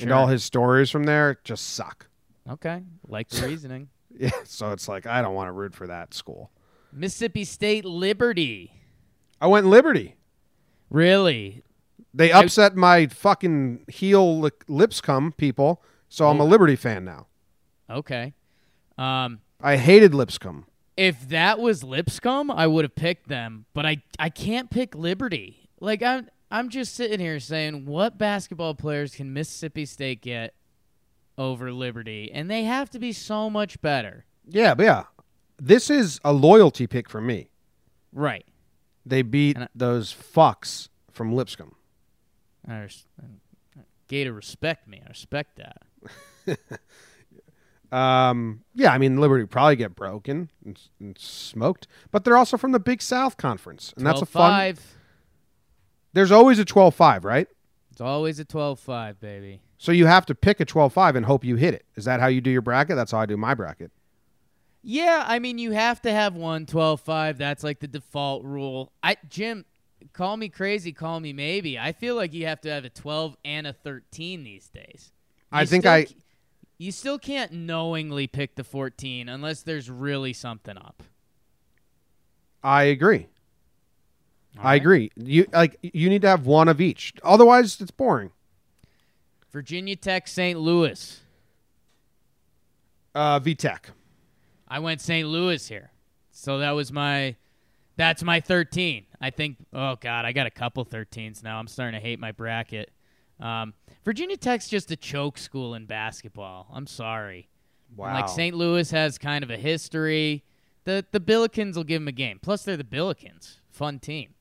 [0.00, 2.08] and all his stories from there just suck.
[2.50, 3.88] Okay, like the reasoning.
[4.18, 4.30] Yeah.
[4.44, 6.50] So it's like I don't want to root for that school.
[6.90, 8.72] Mississippi State, Liberty.
[9.42, 10.16] I went Liberty.
[10.88, 11.62] Really?
[12.14, 16.46] They I- upset my fucking heel li- Lipscomb people, so I'm a Oh.
[16.46, 17.26] Liberty fan now.
[17.90, 18.32] Okay.
[18.98, 20.66] Um, I hated Lipscomb.
[20.96, 25.68] if that was Lipscomb, I would have picked them, but I I can't pick Liberty.
[25.80, 30.54] Like I'm I'm just sitting here saying, what basketball players can Mississippi State get
[31.36, 32.30] over Liberty?
[32.32, 34.24] And they have to be so much better.
[34.48, 35.04] Yeah, but yeah,
[35.58, 37.50] this is a loyalty pick for me.
[38.12, 38.46] Right.
[39.04, 41.74] They beat I- those fucks from Lipscomb.
[42.66, 43.06] I res-
[44.08, 45.02] Gator respect me.
[45.04, 45.82] I respect that.
[47.96, 52.72] Um, yeah, I mean Liberty probably get broken and, and smoked, but they're also from
[52.72, 54.74] the Big South Conference, and that's a fun.
[54.74, 54.78] 12-5.
[56.12, 57.48] There's always a 12-5, right?
[57.90, 59.62] It's always a 12-5, baby.
[59.78, 61.86] So you have to pick a 12-5 and hope you hit it.
[61.94, 62.96] Is that how you do your bracket?
[62.96, 63.90] That's how I do my bracket.
[64.82, 67.38] Yeah, I mean you have to have one 12-5.
[67.38, 68.92] That's like the default rule.
[69.02, 69.64] I Jim,
[70.12, 71.78] call me crazy, call me maybe.
[71.78, 75.12] I feel like you have to have a 12 and a 13 these days.
[75.50, 76.06] I think still I-
[76.78, 81.02] you still can't knowingly pick the 14 unless there's really something up.
[82.62, 83.28] I agree.
[84.58, 84.80] All I right?
[84.80, 85.10] agree.
[85.16, 87.14] You like you need to have one of each.
[87.22, 88.30] Otherwise, it's boring.
[89.52, 90.58] Virginia Tech, St.
[90.58, 91.20] Louis.
[93.14, 93.90] Uh, VTech.
[94.68, 95.26] I went St.
[95.26, 95.90] Louis here.
[96.32, 97.36] So that was my
[97.96, 99.06] that's my 13.
[99.20, 101.58] I think oh god, I got a couple 13s now.
[101.58, 102.90] I'm starting to hate my bracket.
[103.40, 106.68] Um, Virginia Tech's just a choke school in basketball.
[106.72, 107.48] I'm sorry.
[107.94, 108.14] Wow.
[108.14, 108.56] Like St.
[108.56, 110.44] Louis has kind of a history.
[110.84, 112.38] The the Billikens will give them a game.
[112.40, 113.56] Plus they're the Billikens.
[113.70, 114.34] Fun team.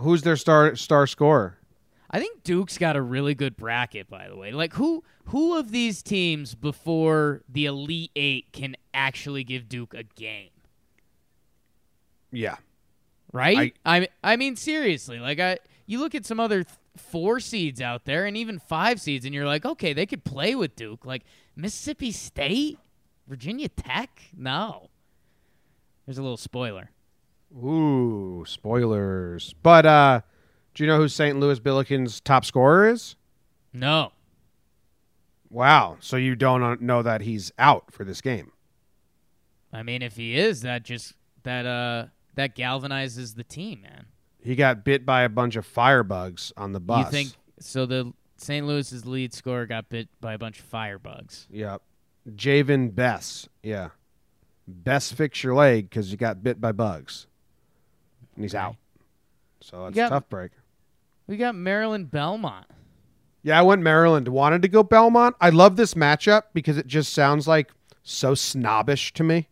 [0.00, 1.58] Who's their star star scorer?
[2.10, 4.52] I think Duke's got a really good bracket, by the way.
[4.52, 10.02] Like who who of these teams before the Elite Eight can actually give Duke a
[10.02, 10.50] game?
[12.30, 12.56] Yeah.
[13.32, 13.74] Right?
[13.84, 18.04] I, I mean seriously, like I you look at some other th- four seeds out
[18.04, 21.04] there and even five seeds and you're like, okay, they could play with Duke.
[21.04, 21.22] Like
[21.56, 22.78] Mississippi State,
[23.26, 24.22] Virginia Tech?
[24.36, 24.90] No.
[26.06, 26.90] There's a little spoiler.
[27.56, 29.54] Ooh, spoilers.
[29.62, 30.20] But uh,
[30.74, 31.38] do you know who St.
[31.38, 33.16] Louis Billikens' top scorer is?
[33.72, 34.12] No.
[35.50, 35.98] Wow.
[36.00, 38.52] So you don't know that he's out for this game.
[39.72, 44.06] I mean if he is, that just that uh that galvanizes the team, man.
[44.44, 47.06] He got bit by a bunch of firebugs on the bus.
[47.06, 47.86] You think so?
[47.86, 48.66] The St.
[48.66, 51.46] Louis's lead scorer got bit by a bunch of firebugs.
[51.50, 51.80] Yep.
[52.36, 53.48] Javon Bess.
[53.62, 53.88] Yeah.
[54.68, 57.26] Best fix your leg because you got bit by bugs.
[58.36, 58.62] And he's Okay.
[58.64, 58.76] out.
[59.60, 60.52] So it's got- a tough break.
[61.26, 62.66] We got Maryland Belmont.
[63.42, 64.28] Yeah, I went Maryland.
[64.28, 65.36] Wanted to go Belmont.
[65.40, 67.70] I love this matchup because it just sounds like
[68.02, 69.48] so snobbish to me.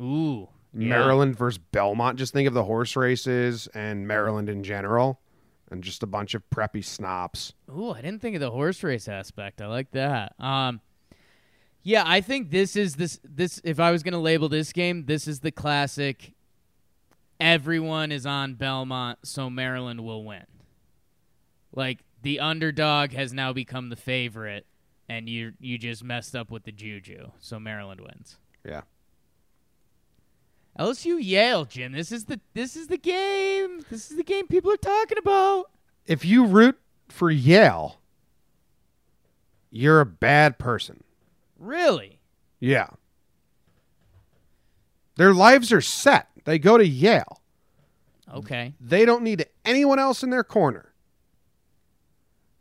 [0.00, 0.88] Ooh, yeah.
[0.88, 2.18] Maryland versus Belmont.
[2.18, 5.20] Just think of the horse races and Maryland in general,
[5.70, 7.52] and just a bunch of preppy snobs.
[7.70, 9.62] Ooh, I didn't think of the horse race aspect.
[9.62, 10.34] I like that.
[10.38, 10.80] Um,
[11.82, 13.60] yeah, I think this is this this.
[13.62, 16.32] If I was gonna label this game, this is the classic.
[17.38, 20.46] Everyone is on Belmont, so Maryland will win.
[21.72, 24.66] Like the underdog has now become the favorite,
[25.08, 28.38] and you you just messed up with the juju, so Maryland wins.
[28.64, 28.82] Yeah.
[30.78, 31.92] LSU Yale, Jim.
[31.92, 33.84] This is the this is the game.
[33.90, 35.70] This is the game people are talking about.
[36.06, 38.00] If you root for Yale,
[39.70, 41.04] you're a bad person.
[41.58, 42.18] Really?
[42.60, 42.88] Yeah.
[45.16, 46.28] Their lives are set.
[46.44, 47.40] They go to Yale.
[48.32, 48.74] Okay.
[48.80, 50.92] They don't need anyone else in their corner.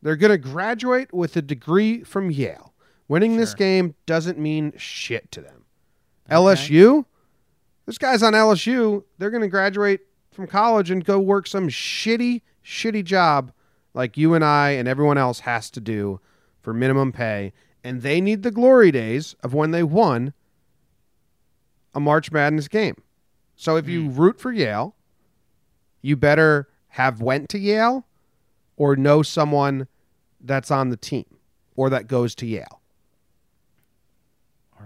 [0.02, 2.74] They're going to graduate with a degree from Yale.
[3.08, 5.66] Winning this game doesn't mean shit to them.
[6.30, 6.36] Okay.
[6.36, 7.06] LSU,
[7.86, 12.42] those guys on LSU, they're going to graduate from college and go work some shitty,
[12.66, 13.52] shitty job
[13.94, 16.20] like you and I and everyone else has to do
[16.62, 17.54] for minimum pay.
[17.84, 20.34] And they need the glory days of when they won
[21.94, 22.96] a March Madness game.
[23.56, 24.20] So if you hmm.
[24.20, 24.96] root for Yale,
[26.02, 28.06] you better have went to Yale
[28.78, 29.88] or know someone
[30.42, 31.26] that's on the team
[31.76, 32.82] or that goes to Yale.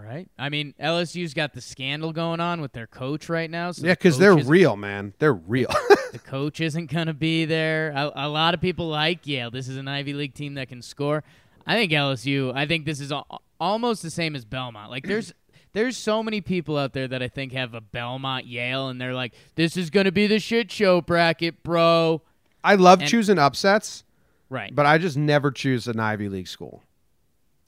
[0.07, 0.29] All right.
[0.39, 3.71] I mean, LSU's got the scandal going on with their coach right now.
[3.71, 5.13] So Yeah, because coach they're real, man.
[5.19, 5.69] They're real.
[6.13, 7.89] The coach isn't going to be there.
[7.91, 9.51] A, a lot of people like Yale.
[9.51, 11.21] This is an Ivy League team that can score.
[11.67, 12.55] I think LSU.
[12.55, 14.89] I think this is al- almost the same as Belmont.
[14.89, 15.33] Like there's
[15.73, 19.13] there's so many people out there that I think have a Belmont Yale, and they're
[19.13, 22.21] like, this is going to be the shit show bracket, bro.
[22.63, 24.05] I love And- choosing upsets,
[24.49, 24.73] Right.
[24.73, 26.83] but I just never choose an Ivy League school.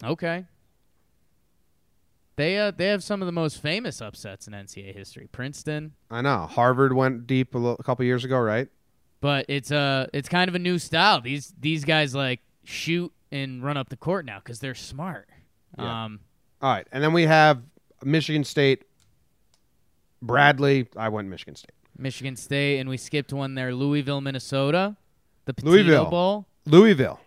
[0.01, 0.45] Okay.
[2.39, 5.27] They uh they have some of the most famous upsets in NCAA history.
[5.31, 5.93] Princeton.
[6.09, 6.47] I know.
[6.49, 8.69] Harvard went deep a, little, a couple years ago, right?
[9.21, 11.21] but it's a it's kind of a new style.
[11.21, 15.27] These these guys like shoot and run up the court now because they're smart.
[15.77, 16.05] Yeah.
[16.05, 16.21] Um,
[16.61, 17.61] All right, and then we have
[18.03, 18.85] Michigan State.
[20.21, 21.71] Bradley, I went Michigan State.
[21.97, 23.73] Michigan State, and we skipped one there.
[23.73, 24.97] Louisville, Minnesota,
[25.45, 26.05] the Pitino Louisville.
[26.05, 26.47] Bowl.
[26.65, 27.19] Louisville.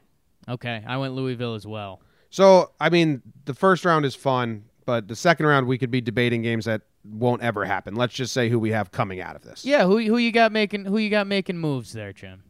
[0.49, 2.03] Okay, I went Louisville as well.
[2.31, 6.01] So, I mean, the first round is fun, but the second round we could be
[6.01, 7.95] debating games that won't ever happen.
[7.95, 9.65] Let's just say who we have coming out of this.
[9.65, 12.43] Yeah, who who you got making who you got making moves there, Jim?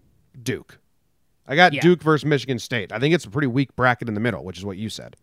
[0.43, 0.79] Duke.
[1.47, 1.81] I got Yeah.
[1.81, 2.93] Duke versus Michigan State.
[2.93, 5.17] I think it's a pretty weak bracket in the middle, which is what you said.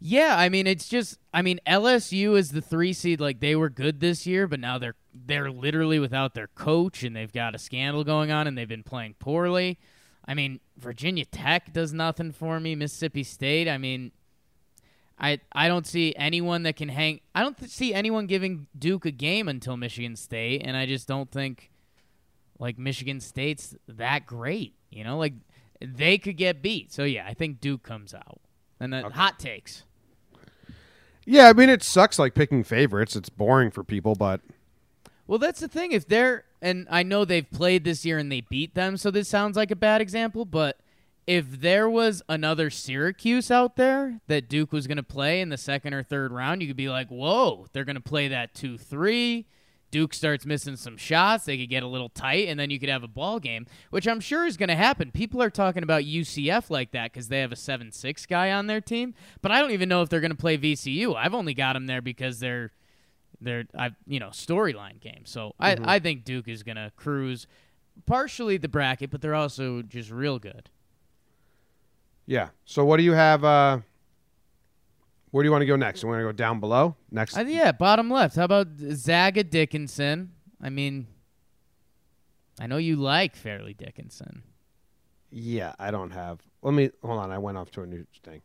[0.00, 3.68] Yeah, I mean it's just I mean LSU is the three seed, like they were
[3.68, 7.58] good this year, but now they're they're literally without their coach and they've got a
[7.58, 9.78] scandal going on and they've been playing poorly.
[10.24, 12.74] I mean, Virginia Tech does nothing for me.
[12.74, 14.12] Mississippi State, I mean,
[15.18, 17.20] I I don't see anyone that can hang.
[17.34, 21.08] I don't th- see anyone giving Duke a game until Michigan State, and I just
[21.08, 21.70] don't think
[22.58, 24.74] like Michigan State's that great.
[24.90, 25.34] You know, like
[25.80, 26.92] they could get beat.
[26.92, 28.40] So yeah, I think Duke comes out.
[28.80, 29.82] And then hot takes.
[31.26, 33.14] Yeah, I mean, it sucks like picking favorites.
[33.16, 34.40] It's boring for people, but
[35.26, 35.92] Well, that's the thing.
[35.92, 39.28] If they're and I know they've played this year and they beat them, so this
[39.28, 40.78] sounds like a bad example, but
[41.28, 45.58] if there was another Syracuse out there that Duke was going to play in the
[45.58, 49.44] second or third round, you could be like, "Whoa, they're going to play that 2-3."
[49.90, 52.90] Duke starts missing some shots, they could get a little tight and then you could
[52.90, 55.10] have a ball game, which I'm sure is going to happen.
[55.10, 58.82] People are talking about UCF like that cuz they have a 7-6 guy on their
[58.82, 61.16] team, but I don't even know if they're going to play VCU.
[61.16, 62.72] I've only got them there because they're
[63.40, 65.22] they're I you know storyline game.
[65.24, 65.88] So I mm-hmm.
[65.88, 67.46] I think Duke is gonna cruise
[68.06, 70.70] partially the bracket, but they're also just real good.
[72.28, 72.50] Yeah.
[72.66, 73.42] So, what do you have?
[73.42, 73.78] Uh,
[75.30, 76.02] where do you want to go next?
[76.02, 77.36] You want to go down below next?
[77.36, 78.36] I, yeah, bottom left.
[78.36, 80.32] How about Zaga Dickinson?
[80.60, 81.06] I mean,
[82.60, 84.42] I know you like Fairleigh Dickinson.
[85.30, 86.40] yeah, I don't have.
[86.62, 87.30] Let me hold on.
[87.30, 88.42] I went off to a new thing.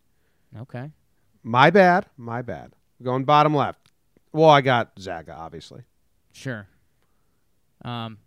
[0.57, 0.91] Okay.
[1.43, 2.05] My bad.
[2.17, 2.73] My bad.
[3.01, 3.91] Going bottom left.
[4.31, 5.81] Well, I got Zaga, obviously.
[6.31, 6.67] Sure.
[7.83, 8.17] Um,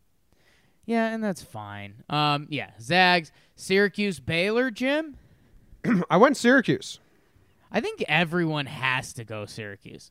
[0.85, 2.03] yeah, and that's fine.
[2.11, 5.17] Um, yeah, Zags, Syracuse, Baylor, Jim.
[6.11, 7.01] I went Syracuse.
[7.71, 10.11] I think everyone has to go Syracuse.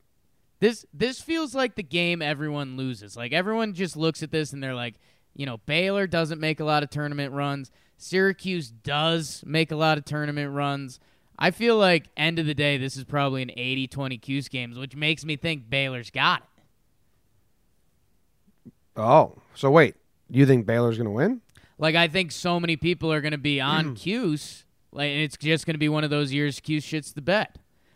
[0.60, 3.16] This this feels like the game everyone loses.
[3.16, 4.94] Like everyone just looks at this and they're like,
[5.34, 7.70] you know, Baylor doesn't make a lot of tournament runs.
[7.98, 11.00] Syracuse does make a lot of tournament runs.
[11.38, 14.96] I feel like end of the day this is probably an 80-20 Cuse games, which
[14.96, 18.72] makes me think Baylor's got it.
[18.96, 19.96] Oh, so wait.
[20.30, 21.42] You think Baylor's going to win?
[21.78, 23.96] Like I think so many people are going to be on mm.
[23.96, 24.64] Cuse,
[24.96, 27.48] like and it's just going to be one of those years Cuse shits the bed.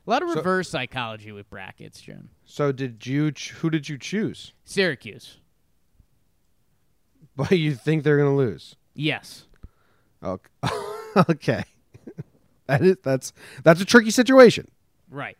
[0.07, 2.31] A lot of So- reverse psychology with brackets, Jim.
[2.45, 3.33] So did you?
[3.33, 4.53] Ch- who did you choose?
[4.65, 5.39] Syracuse.
[7.37, 8.77] But you think they're going to lose?
[8.95, 9.47] Yes.
[10.23, 10.51] Okay.
[11.31, 11.65] okay.
[12.67, 13.33] that is that's
[13.63, 14.71] that's a tricky situation.
[15.09, 15.39] Right.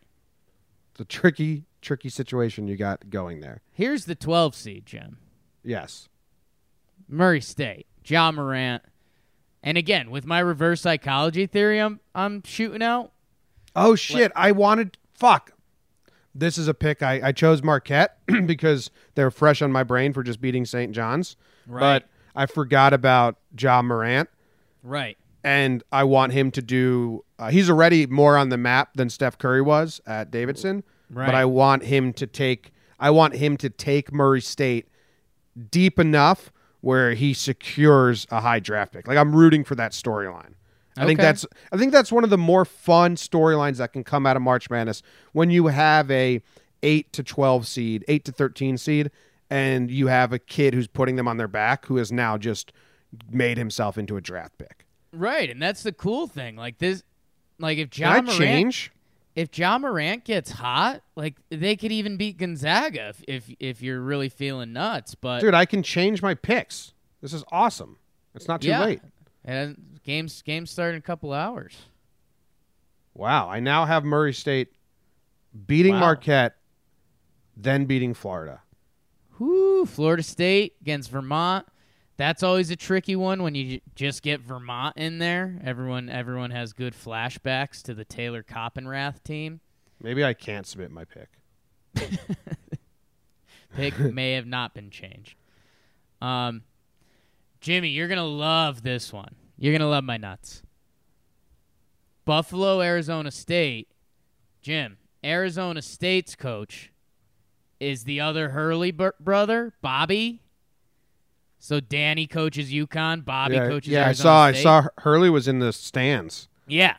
[0.91, 3.61] It's a tricky tricky situation you got going there.
[3.71, 5.17] Here's the 12 seed, Jim.
[5.63, 6.09] Yes.
[7.07, 8.83] Murray State, Ja Morant.
[9.63, 13.11] And again, with my reverse psychology theory I'm I'm shooting out.
[13.75, 14.31] Oh shit!
[14.35, 15.51] I wanted fuck.
[16.33, 17.03] This is a pick.
[17.03, 20.93] I, I chose Marquette because they're fresh on my brain for just beating St.
[20.93, 21.35] John's.
[21.67, 21.79] Right.
[21.79, 24.29] But I forgot about Ja Morant,
[24.81, 25.17] Right.
[25.43, 27.23] and I want him to do.
[27.37, 30.83] Uh, he's already more on the map than Steph Curry was at Davidson.
[31.09, 31.25] Right.
[31.25, 32.71] But I want him to take.
[32.99, 34.87] I want him to take Murray State
[35.69, 39.07] deep enough where he secures a high draft pick.
[39.07, 40.53] Like I'm rooting for that storyline.
[40.97, 44.25] I think that's I think that's one of the more fun storylines that can come
[44.25, 46.41] out of March Madness when you have a
[46.83, 49.11] 8 to 12 seed, 8 to 13 seed
[49.49, 52.73] and you have a kid who's putting them on their back who has now just
[53.29, 54.85] made himself into a draft pick.
[55.13, 56.55] Right, and that's the cool thing.
[56.55, 57.03] Like this
[57.59, 58.91] like if Ja Morant change?
[59.35, 64.01] If Ja Morant gets hot, like they could even beat Gonzaga if if, if you're
[64.01, 65.15] really feeling nuts.
[65.15, 66.93] But Dude, I can change my picks.
[67.21, 67.97] This is awesome.
[68.35, 69.01] It's not too yeah, late.
[69.45, 71.75] And games games start in a couple hours.
[73.13, 74.69] Wow, I now have Murray State
[75.67, 75.99] beating Wow.
[76.01, 76.55] Marquette,
[77.57, 78.61] then beating Florida.
[79.39, 81.65] Whoo, Florida State against Vermont.
[82.17, 85.59] That's always a tricky one when you just get Vermont in there.
[85.63, 89.59] Everyone everyone has good flashbacks to the Taylor Coppenrath team.
[90.01, 91.29] Maybe I can't submit my pick.
[93.75, 95.35] Pick may have not been changed.
[96.21, 96.63] Um,
[97.61, 99.35] Jimmy, you're gonna love this one.
[99.57, 100.61] You're gonna love my nuts.
[102.25, 103.87] Buffalo, Arizona State.
[104.61, 106.91] Jim, Arizona State's coach
[107.79, 110.41] is the other Hurley br- brother, Bobby.
[111.63, 114.43] So Danny coaches UConn, Bobby yeah, coaches yeah I Arizona saw.
[114.45, 116.47] I saw Hurley was in the stands.
[116.67, 116.95] Yeah.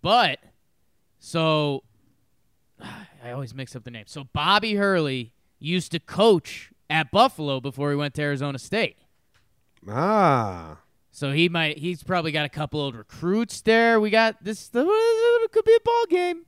[0.00, 0.38] But
[1.18, 1.82] so
[2.80, 4.10] I always mix up the names.
[4.10, 8.96] So Bobby Hurley used to coach at Buffalo before he went to Arizona State.
[9.86, 10.78] Ah,
[11.10, 14.00] So he might he's probably got a couple old recruits there.
[14.00, 16.46] We got this it could be a ball game.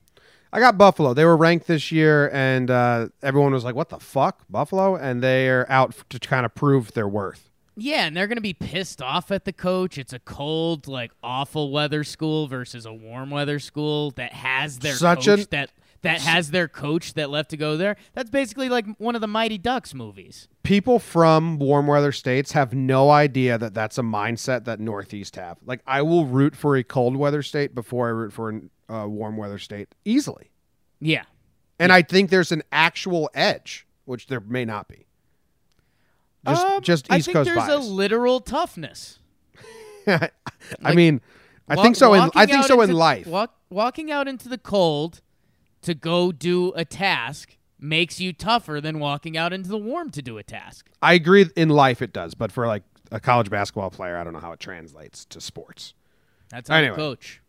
[0.55, 1.13] I got Buffalo.
[1.13, 5.21] They were ranked this year, and uh, everyone was like, "What the fuck, Buffalo?" And
[5.21, 7.49] they are out to kind of prove their worth.
[7.75, 9.97] Yeah, and they're going to be pissed off at the coach.
[9.97, 14.93] It's a cold, like awful weather school versus a warm weather school that has their
[14.93, 15.71] Such coach an- that
[16.05, 17.97] that has their coach that left to go there.
[18.13, 20.47] That's basically like one of the Mighty Ducks movies.
[20.63, 25.57] People from warm weather states have no idea that that's a mindset that Northeast have.
[25.65, 28.49] Like, I will root for a cold weather state before I root for
[28.89, 30.51] a uh, warm weather state easily.
[30.99, 31.23] Yeah.
[31.79, 35.07] And I think there's an actual edge, which there may not be.
[36.47, 37.73] Just, Um, just I think Coast there's bias.
[37.87, 39.19] a literal toughness.
[40.07, 40.29] I
[40.81, 41.21] like, mean,
[41.67, 42.13] I Wa- think so.
[42.13, 43.25] In I think so in life.
[43.25, 45.21] Walk, walking out into the cold
[45.85, 50.21] to go do a task makes you tougher than walking out into the warm to
[50.21, 50.89] do a task.
[51.01, 51.45] I agree.
[51.55, 54.51] In life, it does, but for like a college basketball player, I don't know how
[54.51, 55.93] it translates to sports.
[56.49, 56.95] That's how Anyway.
[56.95, 57.41] coach.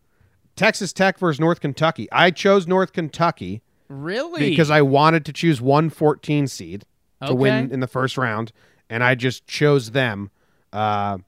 [0.56, 2.08] Texas Tech versus North Kentucky.
[2.10, 4.50] I chose North Kentucky Really?
[4.50, 6.84] because I wanted to choose one 14 seed
[7.26, 8.52] to win in the first round,
[8.90, 10.30] and I just chose them.
[10.72, 11.18] Uh,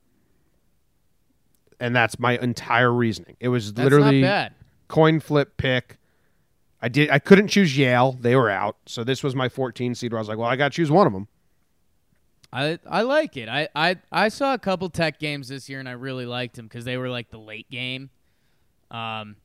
[1.80, 3.36] and that's my entire reasoning.
[3.40, 4.48] It was That's literally
[4.88, 5.96] coin flip pick.
[6.80, 7.10] I did.
[7.10, 8.76] I couldn't choose Yale; they were out.
[8.86, 10.12] So this was my 14 seed.
[10.12, 11.28] Where I was like, "Well, I got to choose one of them."
[12.52, 13.48] I I like it.
[13.48, 16.66] I, I I saw a couple tech games this year and I really liked them
[16.66, 18.10] because they were like the late game.
[18.90, 19.36] Um.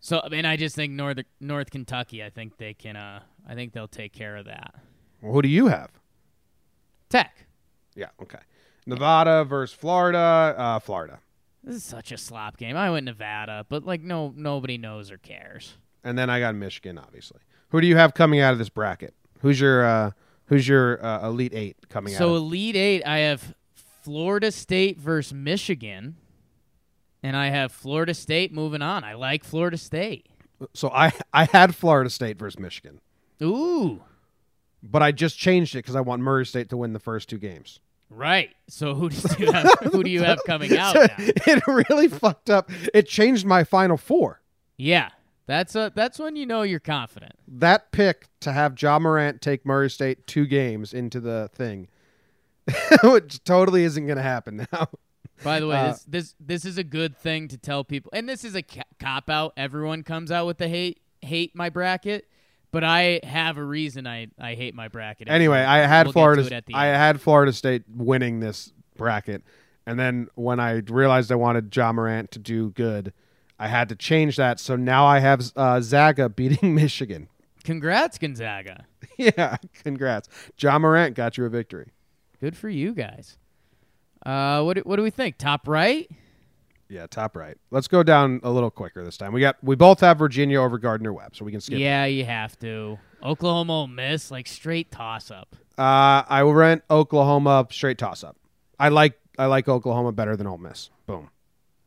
[0.00, 2.22] So I mean, I just think North North Kentucky.
[2.22, 2.96] I think they can.
[2.96, 4.74] Uh, I think they'll take care of that.
[5.20, 5.90] Well, who do you have?
[7.08, 7.46] Tech.
[7.96, 8.10] Yeah.
[8.22, 8.38] Okay.
[8.86, 10.54] Nevada versus Florida.
[10.56, 11.18] Uh, Florida.
[11.64, 12.76] This is such a slop game.
[12.76, 15.76] I went Nevada, but like no nobody knows or cares.
[16.08, 17.40] And then I got Michigan, obviously.
[17.70, 19.14] Who do you have coming out of this bracket?
[19.40, 20.10] Who's your uh,
[20.46, 22.18] Who's your uh, Elite Eight coming So out?
[22.28, 23.54] So Elite Eight, I have
[24.02, 26.16] Florida State versus Michigan,
[27.22, 29.04] and I have Florida State moving on.
[29.04, 30.26] I like Florida State.
[30.72, 33.00] So I I had Florida State versus Michigan,
[33.42, 34.00] Ooh,
[34.82, 37.38] but I just changed it because I want Murray State to win the first two
[37.38, 37.80] games.
[38.10, 38.50] right.
[38.68, 39.70] So who do you have?
[39.92, 41.14] who do you have coming out So now?
[41.18, 42.70] it really fucked up.
[42.94, 44.40] It changed my final four.
[44.78, 45.10] Yeah,
[45.48, 47.32] that's a that's when you know you're confident.
[47.48, 51.88] That pick to have Ja Morant take Murray State two games into the thing,
[53.02, 54.88] which totally isn't going to happen now.
[55.42, 58.28] By the way, Uh, this this this is a good thing to tell people, and
[58.28, 59.52] this is a ca- cop out.
[59.56, 62.28] Everyone comes out with the hate hate my bracket,
[62.72, 65.28] but I have a reason I I hate my bracket.
[65.28, 66.62] Anyway, I had We'll Florida.
[66.74, 66.96] I end.
[66.96, 69.42] had Florida State winning this bracket,
[69.86, 73.12] and then when I realized I wanted Ja Morant to do good,
[73.58, 74.60] I had to change that.
[74.60, 77.28] So now I have uh, Zaga beating Michigan.
[77.64, 78.86] Congrats, Gonzaga.
[79.18, 81.92] yeah, congrats, Ja Morant got you a victory.
[82.40, 83.36] Good for you guys.
[84.24, 85.38] Uh, what do, what do we think?
[85.38, 86.08] Top right?
[86.88, 87.56] Yeah, top right.
[87.70, 89.32] Let's go down a little quicker this time.
[89.32, 91.78] We got we both have Virginia over Gardner Webb, so we can skip.
[91.78, 92.98] Yeah, you have to.
[93.22, 95.54] Oklahoma Ole Miss like straight toss up.
[95.76, 98.36] Uh, I will rent Oklahoma straight toss up.
[98.78, 100.90] I like I like Oklahoma better than Ole Miss.
[101.06, 101.28] Boom.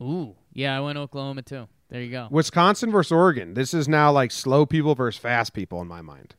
[0.02, 1.68] Ooh, yeah, I went Oklahoma too.
[1.90, 2.28] There you go.
[2.32, 3.54] Wisconsin versus Oregon.
[3.54, 6.36] This is now like slow people versus fast people in my mind.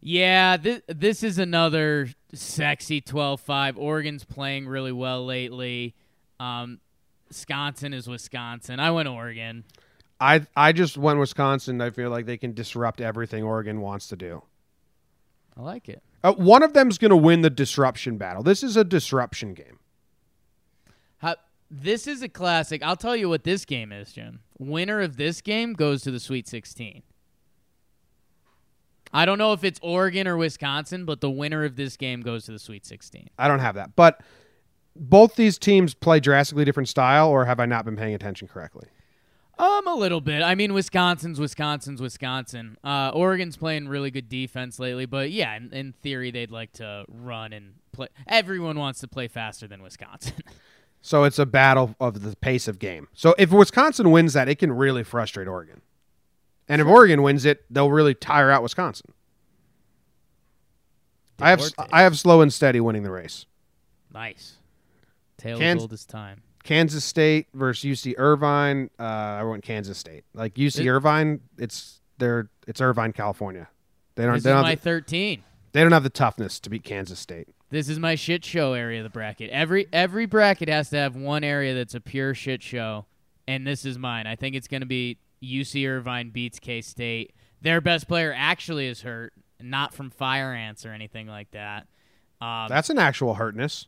[0.00, 3.76] Yeah, this this is another sexy 12-5.
[3.76, 5.94] Oregon's playing really well lately.
[6.38, 6.80] Um,
[7.28, 8.78] Wisconsin is Wisconsin.
[8.80, 9.64] I went Oregon.
[10.20, 11.80] I I just went Wisconsin.
[11.80, 14.42] I feel like they can disrupt everything Oregon wants to do.
[15.56, 16.02] I like it.
[16.22, 18.42] Uh, one of them's going to win the disruption battle.
[18.42, 19.78] This is a disruption game.
[21.18, 21.36] How,
[21.70, 22.82] this is a classic.
[22.82, 24.40] I'll tell you what this game is, Jim.
[24.58, 27.02] Winner of this game goes to the Sweet 16.
[29.12, 32.44] I don't know if it's Oregon or Wisconsin, but the winner of this game goes
[32.46, 33.28] to the Sweet 16.
[33.38, 34.20] I don't have that, but
[34.94, 37.28] both these teams play drastically different style.
[37.30, 38.88] Or have I not been paying attention correctly?
[39.58, 40.42] Um, a little bit.
[40.42, 42.76] I mean, Wisconsin's Wisconsin's Wisconsin.
[42.84, 47.06] Uh, Oregon's playing really good defense lately, but yeah, in, in theory, they'd like to
[47.08, 48.08] run and play.
[48.26, 50.34] Everyone wants to play faster than Wisconsin.
[51.06, 53.06] So it's a battle of the pace of game.
[53.14, 55.82] So if Wisconsin wins that, it can really frustrate Oregon.
[56.68, 59.12] And if Oregon wins it, they'll really tire out Wisconsin.
[61.40, 63.46] I have I have slow and steady winning the race.
[64.12, 64.54] nice.
[65.38, 66.42] Tale Kans- old as time.
[66.64, 68.90] Kansas State versus UC Irvine.
[68.98, 70.24] Uh, I went Kansas State.
[70.34, 73.68] Like UC It- Irvine, it's they're it's Irvine, California.
[74.16, 75.44] They don't This they is don't, my the, 13.
[75.70, 77.46] they don't have the toughness to beat Kansas State.
[77.70, 79.50] This is my shit show area of the bracket.
[79.50, 83.06] Every every bracket has to have one area that's a pure shit show,
[83.48, 84.26] and this is mine.
[84.26, 87.32] I think it's going to be UC Irvine beats K State.
[87.62, 91.86] Their best player actually is hurt, not from fire ants or anything like that.
[92.40, 93.86] Um, That's an actual hurtness.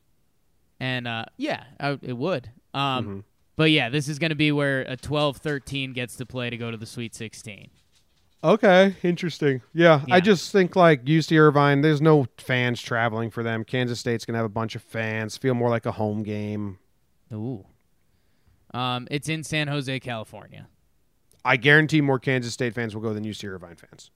[0.80, 2.50] and uh, yeah, I, it would.
[2.74, 3.24] Um, Mhm.
[3.56, 6.70] But yeah, this is going to be where a 12-13 gets to play to go
[6.70, 7.70] to the Sweet 16.
[8.42, 9.62] Okay, interesting.
[9.74, 13.64] Yeah, I just think like UC Irvine, there's no fans traveling for them.
[13.64, 15.36] Kansas State's gonna have a bunch of fans.
[15.36, 16.78] Feel more like a home game.
[17.32, 17.66] Ooh.
[18.72, 20.68] Um, it's in San Jose, California.
[21.44, 24.10] I guarantee more Kansas State fans will go than UC Irvine fans.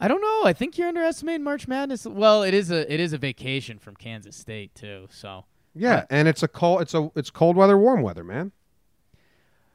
[0.00, 0.42] I don't know.
[0.44, 2.06] I think you're underestimating March Madness.
[2.06, 5.08] Well, it is a it is a vacation from Kansas State too.
[5.10, 6.82] So Yeah, and it's a cold.
[6.82, 8.52] It's a it's cold weather, warm weather, man.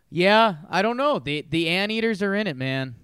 [0.09, 1.19] yeah, I don't know.
[1.19, 2.95] The the anteaters are in it, man.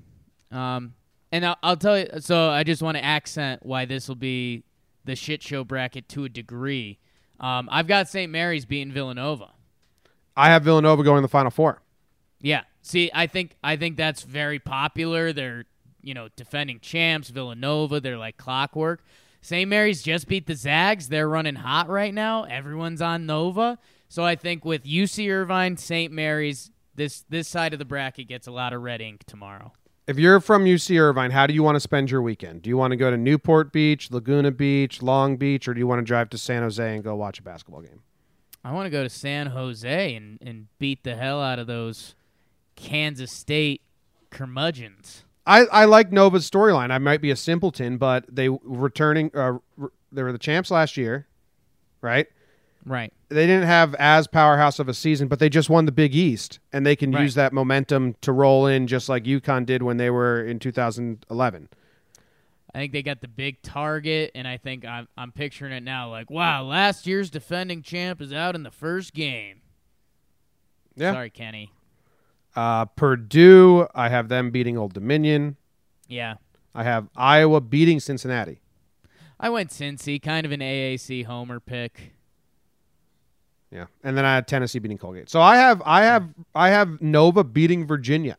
[0.51, 0.93] Um,
[1.31, 2.07] and I'll, I'll tell you.
[2.19, 4.63] So I just want to accent why this will be
[5.05, 6.99] the shit show bracket to a degree.
[7.39, 8.31] Um, I've got St.
[8.31, 9.51] Mary's beating Villanova.
[10.35, 11.81] I have Villanova going to the Final Four.
[12.41, 12.63] Yeah.
[12.81, 15.33] See, I think I think that's very popular.
[15.33, 15.65] They're
[16.01, 17.99] you know defending champs, Villanova.
[17.99, 19.03] They're like clockwork.
[19.41, 19.69] St.
[19.69, 21.07] Mary's just beat the Zags.
[21.07, 22.43] They're running hot right now.
[22.43, 23.77] Everyone's on Nova.
[24.09, 26.11] So I think with UC Irvine, St.
[26.11, 29.71] Mary's, this this side of the bracket gets a lot of red ink tomorrow.
[30.09, 32.63] If you're from UC Irvine, how do you want to spend your weekend?
[32.63, 35.85] Do you want to go to Newport Beach, Laguna Beach, Long Beach, or do you
[35.85, 38.01] want to drive to San Jose and go watch a basketball game?
[38.63, 42.15] I want to go to San Jose and, and beat the hell out of those
[42.75, 43.83] Kansas State
[44.31, 45.25] curmudgeons.
[45.45, 46.89] I, I like Nova's storyline.
[46.89, 49.29] I might be a simpleton, but they returning.
[49.35, 51.27] Uh, re- they were the champs last year,
[52.01, 52.25] right?
[52.85, 53.11] Right.
[53.29, 56.59] They didn't have as powerhouse of a season, but they just won the Big East,
[56.73, 57.23] and they can Right.
[57.23, 61.69] use that momentum to roll in, just like UConn did when they were in 2011.
[62.73, 66.09] I think they got the big target, and I think I'm I'm picturing it now.
[66.09, 69.61] Like, wow, last year's defending champ is out in the first game.
[70.95, 71.13] Yeah.
[71.13, 71.71] Sorry, Kenny.
[72.55, 75.55] Uh, Purdue, I have them beating Old Dominion.
[76.07, 76.35] Yeah,
[76.75, 78.61] I have Iowa beating Cincinnati.
[79.39, 82.13] I went Cincy, kind of an AAC homer pick.
[83.71, 85.29] Yeah, and then I had Tennessee beating Colgate.
[85.29, 88.37] So I have I have I have Nova beating Virginia.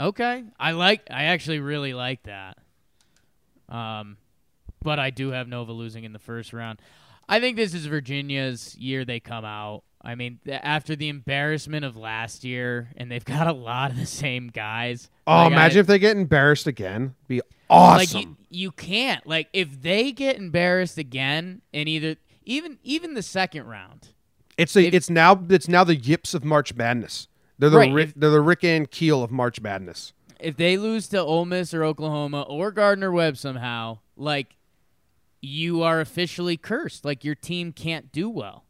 [0.00, 1.02] Okay, I like.
[1.10, 2.58] I actually really like that.
[3.68, 4.16] Um,
[4.82, 6.80] but I do have Nova losing in the first round.
[7.28, 9.04] I think this is Virginia's year.
[9.04, 9.82] They come out.
[10.00, 13.98] I mean, th- after the embarrassment of last year, and they've got a lot of
[13.98, 15.10] the same guys.
[15.26, 17.14] Oh, Like, I- imagine if they get embarrassed again.
[17.26, 18.20] Be Like awesome.
[18.48, 19.26] you, you can't.
[19.26, 22.14] Like if they get embarrassed again in either
[22.48, 24.08] even even the second round.
[24.56, 27.28] it's a it's now it's now the yips of March Madness.
[27.58, 30.12] They're the Right, Rick, if- they're the Rick Ankiel of March Madness.
[30.40, 34.56] If they lose to Ole Miss or Oklahoma or Gardner Webb somehow, like
[35.40, 37.04] you are officially cursed.
[37.04, 38.64] Like your team can't do well.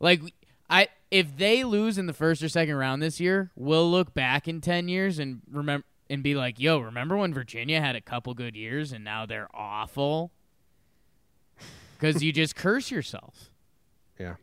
[0.00, 0.20] Like
[0.68, 4.46] I if they lose in the first or second round this year, we'll look back
[4.46, 8.32] in 10 years and remember and be like, "Yo, remember when Virginia had a couple
[8.34, 10.32] good years and now they're awful?"
[11.98, 13.50] Cuz you just curse yourself.
[14.18, 14.30] Yeah.
[14.30, 14.34] All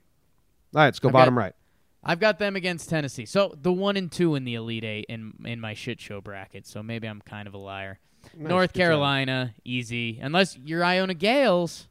[0.74, 1.54] right, let's go I've got- bottom right.
[2.02, 3.26] I've got them against Tennessee.
[3.26, 6.66] So the one and two in the Elite Eight in in my shit show bracket.
[6.68, 8.00] So maybe I'm kind of a liar.
[8.38, 8.86] Nice, North good job.
[8.86, 10.20] Carolina, easy.
[10.22, 11.88] Unless you're Iona Gaels.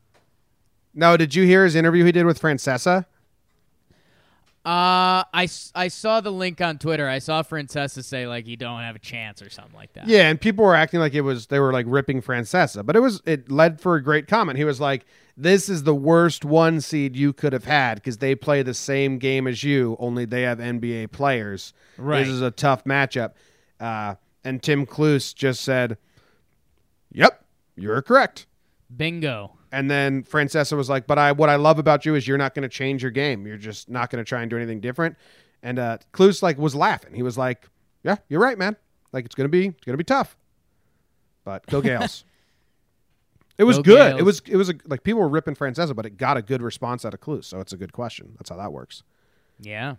[0.94, 3.04] No, did you hear his interview he did with Francesa?
[4.64, 7.06] Uh, I, I saw the link on Twitter.
[7.06, 10.06] I saw Francesa say like you don't have a chance or something like that.
[10.08, 13.00] Yeah, and people were acting like it was they were like ripping Francesa, but it
[13.00, 14.56] was it led for a great comment.
[14.56, 15.04] He was like,
[15.36, 19.18] "This is the worst one seed you could have had because they play the same
[19.18, 21.72] game as you, only they have NBA players.
[21.96, 22.20] Right.
[22.20, 23.32] This is a tough matchup."
[23.80, 24.14] Uh,
[24.44, 25.98] and Tim Cluess just said,
[27.12, 27.44] "Yep,
[27.76, 28.46] you're correct."
[28.94, 29.56] Bingo.
[29.72, 32.54] And then Francesa was like, "But I, what I love about you is you're not
[32.54, 33.46] going to change your game.
[33.46, 35.16] You're just not going to try and do anything different."
[35.62, 37.14] And uh, Cluess like was laughing.
[37.14, 37.68] He was like,
[38.02, 38.76] "Yeah, you're right, man.
[39.12, 40.36] Like it's going to be, it's going to be tough,
[41.44, 42.24] but go Gaels."
[43.58, 44.18] it was Go good.
[44.18, 46.62] It was, it was a, like people were ripping Francesa, but it got a good
[46.62, 47.44] response out of Cluess.
[47.44, 48.34] So it's a good question.
[48.38, 49.02] That's how that works.
[49.60, 49.96] Yeah.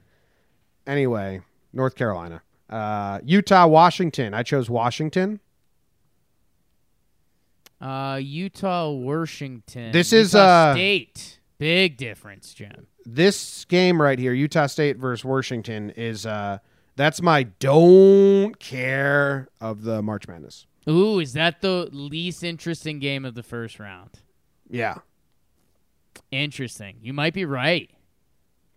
[0.86, 1.42] Anyway,
[1.74, 4.34] North Carolina, uh, Utah, Washington.
[4.34, 5.40] I chose Washington.
[7.82, 9.92] Uh, Utah, Washington.
[9.92, 11.40] This is, uh, State.
[11.58, 12.88] Big difference, Jim.
[13.06, 16.58] this game right here, Utah State versus Washington, is uh
[16.98, 20.66] that's my don't care of the March Madness.
[20.88, 24.12] Ooh, is that the least interesting game of the first round?
[24.70, 25.00] Yeah,
[26.32, 26.98] Interesting.
[27.02, 27.90] You might be right.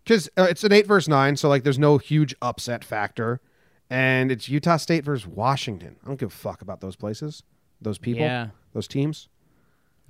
[0.03, 3.41] because uh, it's an eight versus nine, so like there's no huge upset factor,
[3.89, 5.95] and it's Utah State versus Washington.
[6.03, 7.43] I don't give a fuck about those places,
[7.81, 8.49] those people, Yeah.
[8.73, 9.29] those teams.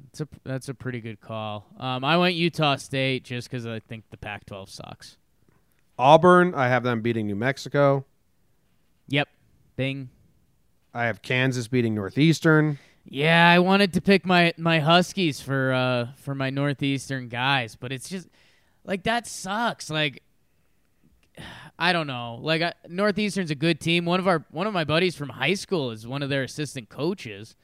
[0.09, 1.67] It's a that's a pretty good call.
[1.77, 5.17] Um, I went Utah State just because I think the Pac-12 sucks.
[5.97, 8.05] Auburn, I have them beating New Mexico.
[9.09, 9.27] Yep.
[9.75, 10.09] Bing.
[10.93, 12.79] I have Kansas beating Northeastern.
[13.05, 17.91] Yeah, I wanted to pick my my Huskies for uh for my Northeastern guys, but
[17.91, 18.27] it's just
[18.83, 19.89] like that sucks.
[19.89, 20.23] Like
[21.79, 22.39] I don't know.
[22.41, 24.05] Like I, Northeastern's a good team.
[24.05, 26.89] One of our one of my buddies from high school is one of their assistant
[26.89, 27.55] coaches.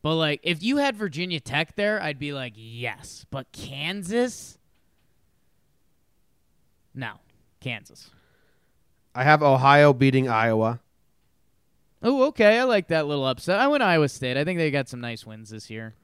[0.00, 4.58] But like if you had Virginia Tech there, I'd be like, "Yes." But Kansas?
[6.94, 7.14] No.
[7.60, 8.10] Kansas.
[9.14, 10.80] I have Ohio beating Iowa.
[12.02, 12.58] Oh, okay.
[12.58, 13.58] I like that little upset.
[13.58, 14.36] I went Iowa State.
[14.36, 15.94] I think they got some nice wins this year.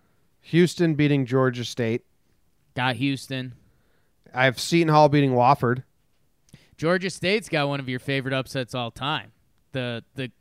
[0.43, 2.03] Houston beating Georgia State.
[2.75, 3.55] Got Houston.
[4.35, 5.85] I have Seton Hall beating Wofford.
[6.77, 9.31] Georgia State's got one of your favorite upsets all time.
[9.73, 10.33] The the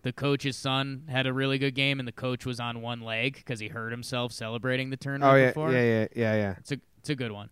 [0.00, 3.34] the coach's son had a really good game, and the coach was on one leg
[3.36, 5.72] because he hurt himself celebrating the tournament Oh yeah, before.
[5.72, 6.54] yeah, yeah, yeah, yeah.
[6.58, 7.50] It's a it's a good one.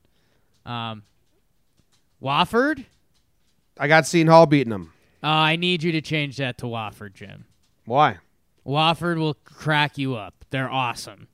[0.65, 1.03] Um,
[2.23, 2.87] Wofford.
[3.79, 4.93] I got Seton Hall beating them.
[5.23, 7.45] Uh, I need you to change that to Wofford, Jim.
[7.91, 8.19] Why?
[8.65, 10.45] Wofford will crack you up.
[10.51, 11.27] They're awesome.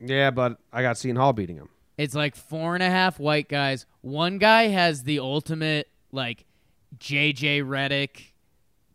[0.00, 1.68] Yeah, but I got Seton Hall beating them.
[1.96, 3.86] It's like four and a half white guys.
[4.00, 6.46] One guy has the ultimate like
[6.98, 8.32] JJ Redick,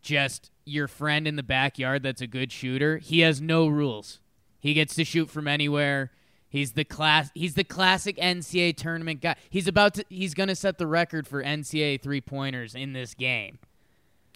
[0.02, 2.98] just your friend in the backyard that's a good shooter.
[2.98, 4.20] He has no rules.
[4.60, 6.10] He gets to shoot from anywhere.
[6.50, 9.36] He's the class he's the classic NCAA tournament guy.
[9.48, 13.58] He's about to he's gonna set the record for NCAA three pointers in this game.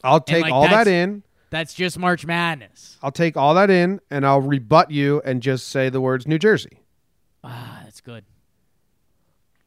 [0.03, 1.25] I'll take like, all that in.
[1.53, 2.97] That's just March Madness.
[3.03, 6.39] I'll take all that in, and I'll rebut you and just say the words New
[6.39, 6.81] Jersey
[7.45, 8.25] Ah, that's good.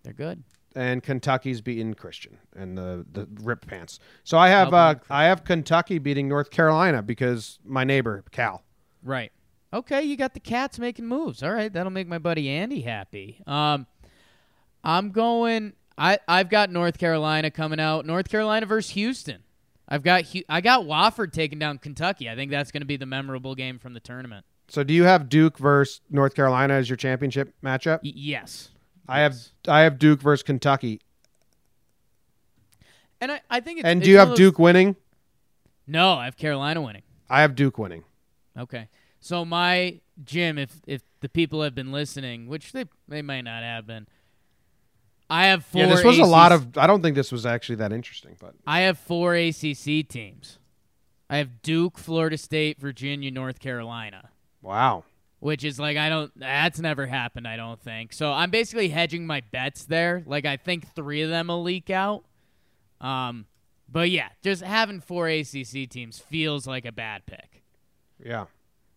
[0.04, 0.44] They're good.
[0.76, 4.00] and Kentucky's beating Christian and the the rip pants.
[4.24, 8.64] So I have I'll uh, I have Kentucky beating North Carolina because my neighbor Cal.
[9.04, 9.32] Right.
[9.74, 11.44] Okay, you got the cats making moves.
[11.44, 13.42] All right, that'll make my buddy Andy happy.
[13.46, 13.86] Um,
[14.84, 15.74] I'm going.
[15.98, 18.06] I I've got North Carolina coming out.
[18.06, 19.44] North Carolina versus Houston.
[19.88, 22.30] I've got I got Wofford taking down Kentucky.
[22.30, 24.46] I think that's going to be the memorable game from the tournament.
[24.68, 28.00] So do you have Duke versus North Carolina as your championship matchup?
[28.04, 28.70] Y- yes.
[29.08, 29.36] I have
[29.68, 31.02] I have Duke versus Kentucky.
[33.22, 34.96] And I, I think it's And it's do you have those- Duke winning?
[35.88, 37.04] No, I have Carolina winning.
[37.30, 38.04] I have Duke winning.
[38.58, 38.90] Okay.
[39.20, 43.62] So my Jim, if if the people have been listening, which they they might not
[43.64, 44.08] have been,
[45.30, 45.82] I have four.
[45.82, 46.78] yeah, this was a lot of.
[46.78, 50.60] I don't think this was actually that interesting, but I have four ACC teams.
[51.30, 54.30] I have Duke, Florida State, Virginia, North Carolina,
[54.62, 55.04] wow.
[55.40, 56.32] which is like I don't.
[56.40, 57.48] That's never happened.
[57.48, 58.14] I don't think.
[58.14, 60.24] So I'm basically hedging my bets there.
[60.28, 62.26] Like I think three of them will leak out.
[63.02, 63.48] Um,
[63.92, 67.64] but yeah, just having four ACC teams feels like a bad pick.
[68.24, 68.46] Yeah,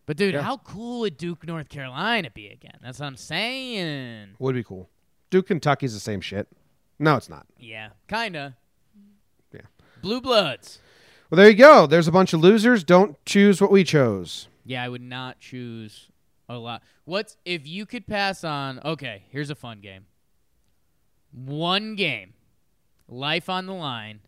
[0.06, 0.42] But dude, Yeah.
[0.42, 2.78] how cool would Duke, North Carolina be again?
[2.82, 4.36] That's what I'm saying.
[4.38, 4.88] would be cool.
[5.30, 6.48] Duke Kentucky's the same shit.
[6.98, 7.46] No, it's not.
[7.58, 8.56] Yeah, kinda.
[9.52, 9.60] Yeah.
[10.02, 10.80] Blue Bloods.
[11.30, 11.86] Well, there you go.
[11.86, 12.82] There's a bunch of losers.
[12.82, 14.48] Don't choose what we chose.
[14.64, 16.08] Yeah, I would not choose
[16.48, 16.82] a lot.
[17.04, 18.80] What's if you could pass on?
[18.84, 20.06] Okay, here's a fun game.
[21.32, 22.32] One game,
[23.06, 24.20] life on the line,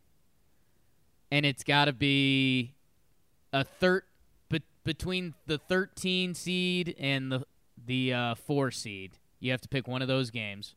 [1.30, 2.74] and it's got to be
[3.52, 4.02] a third
[4.48, 7.46] but between the 13 seed and the
[7.86, 9.12] the uh, four seed.
[9.38, 10.74] You have to pick one of those games.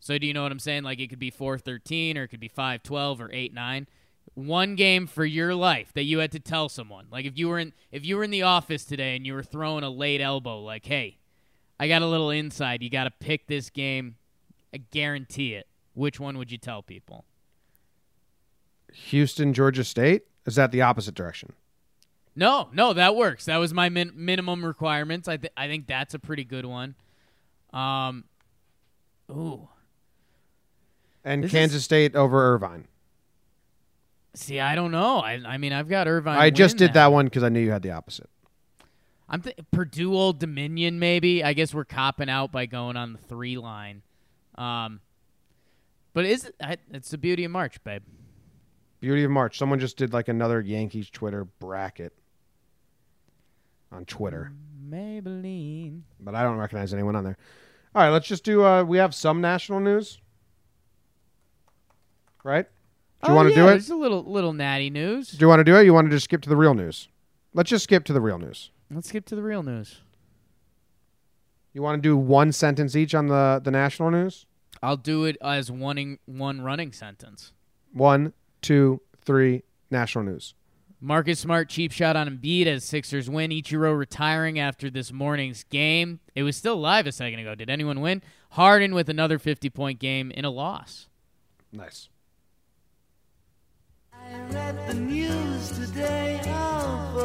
[0.00, 0.82] So do you know what I'm saying?
[0.82, 3.86] Like it could be 4-13 or it could be 5-12 or 8-9
[4.34, 7.06] one game for your life that you had to tell someone.
[7.10, 9.42] Like if you were in if you were in the office today and you were
[9.42, 11.18] throwing a late elbow, like, hey,
[11.78, 12.82] I got a little inside.
[12.82, 14.16] You got to pick this game.
[14.72, 15.66] I guarantee it.
[15.94, 17.24] Which one would you tell people?
[18.92, 20.24] Houston, Georgia State.
[20.46, 21.54] Is that the opposite direction?
[22.36, 23.46] No, no, that works.
[23.46, 25.26] That was my min- minimum requirements.
[25.26, 26.94] I th- I think that's a pretty good one.
[27.72, 28.24] Um,
[29.30, 29.68] ooh,
[31.24, 32.86] And This Kansas State over Irvine.
[34.34, 35.18] see, I don't know.
[35.18, 36.38] I I mean, I've got Irvine.
[36.38, 38.30] I just did that one because I knew you had the opposite.
[39.28, 40.98] I'm th- Purdue Old Dominion.
[40.98, 44.02] Maybe I guess we're copping out by going on the three line.
[44.56, 45.00] Um,
[46.14, 46.54] but is it?
[46.60, 48.02] I, it's the beauty of March, babe.
[49.00, 49.56] Beauty of March.
[49.58, 52.12] Someone just did like another Yankees Twitter bracket
[53.92, 54.52] on Twitter,
[54.88, 56.00] Maybelline.
[56.20, 57.36] but I don't recognize anyone on there.
[57.94, 58.64] All right, let's just do.
[58.64, 60.18] Uh, we have some national news,
[62.44, 62.66] right?
[63.22, 63.74] Do you Oh, want to yeah, do it?
[63.76, 65.30] It's a little little natty news.
[65.32, 65.84] Do you want to do it?
[65.84, 67.08] You want to just skip to the real news?
[67.52, 68.70] Let's just skip to the real news.
[68.90, 70.00] Let's skip to the real news.
[71.72, 74.46] You want to do one sentence each on the the national news?
[74.82, 77.52] I'll do it as one in, one running sentence.
[77.92, 78.32] One,
[78.62, 79.62] two, three.
[79.90, 80.54] National news.
[81.02, 83.50] Marcus Smart cheap shot on Embiid as Sixers win.
[83.50, 86.20] Ichiro retiring after this morning's game.
[86.34, 87.54] It was still live a second ago.
[87.54, 88.22] Did anyone win?
[88.50, 91.08] Harden with another 50 point game in a loss.
[91.72, 92.08] Nice.
[94.12, 94.19] I read the news today, oh boy, and though the news was rather sad,
[96.46, 97.16] Oh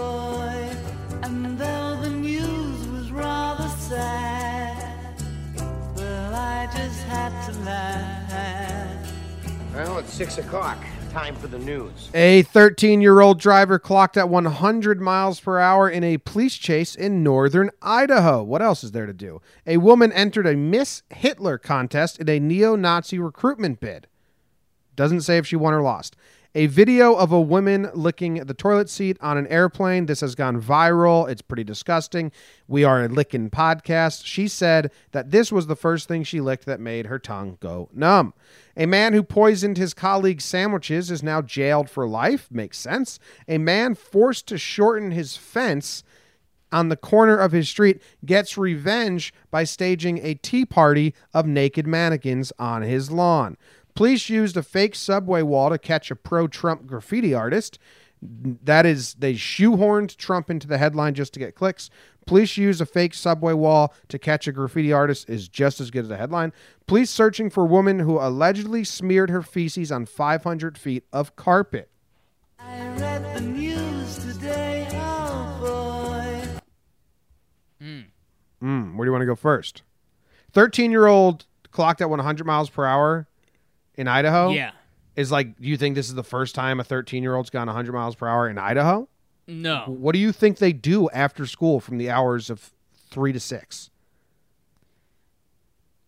[5.95, 9.11] well, I just had to laugh.
[9.73, 10.77] Well, it's six o'clock.
[11.11, 12.09] Time for the news.
[12.13, 16.95] A 13 year old driver clocked at 100 miles per hour in a police chase
[16.95, 18.43] in northern Idaho.
[18.43, 19.41] What else is there to do?
[19.67, 24.07] A woman entered a Miss Hitler contest in a neo Nazi recruitment bid.
[24.95, 26.15] Doesn't say if she won or lost.
[26.57, 30.05] A video of a woman licking the toilet seat on an airplane.
[30.05, 31.29] This has gone viral.
[31.29, 32.31] It's pretty disgusting.
[32.65, 34.25] We are a licking podcast.
[34.25, 37.89] She said that this was the first thing she licked that made her tongue go
[37.93, 38.33] numb.
[38.77, 42.47] A man who poisoned his colleague's sandwiches is now jailed for life.
[42.49, 43.19] Makes sense.
[43.49, 46.05] A man forced to shorten his fence
[46.71, 51.85] on the corner of his street gets revenge by staging a tea party of naked
[51.85, 53.57] mannequins on his lawn.
[53.95, 57.79] Police used a fake subway wall to catch a pro Trump graffiti artist.
[58.21, 61.89] That is, they shoehorned Trump into the headline just to get clicks.
[62.25, 66.03] Police use a fake subway wall to catch a graffiti artist is just as good
[66.03, 66.51] as a headline.
[66.87, 71.89] Police searching for woman who allegedly smeared her feces on 500 feet of carpet.
[72.59, 76.59] I read the news today, oh
[77.79, 77.95] boy.
[78.61, 79.83] Mm, where do you want to go first?
[80.51, 83.27] 13 year old clocked at 100 miles per hour
[83.97, 84.51] in Idaho.
[84.51, 84.71] Yeah.
[85.15, 87.67] Is like, do you think this is the first time a 13 year old's gone
[87.67, 89.07] 100 miles per hour in Idaho?
[89.47, 89.85] No.
[89.87, 92.71] What do you think they do after school from the hours of
[93.09, 93.89] three to six?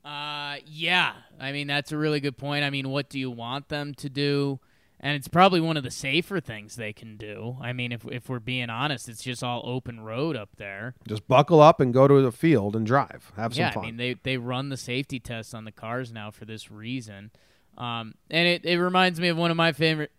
[0.03, 1.13] Uh, yeah.
[1.39, 2.63] I mean, that's a really good point.
[2.63, 4.59] I mean, what do you want them to do?
[4.99, 7.57] And it's probably one of the safer things they can do.
[7.61, 10.95] I mean, if if we're being honest, it's just all open road up there.
[11.07, 13.31] Just buckle up and go to the field and drive.
[13.35, 13.83] Have some yeah, fun.
[13.83, 17.29] I mean, they they run the safety tests on the cars now for this reason.
[17.77, 20.11] Um, and it, it reminds me of one of my favorite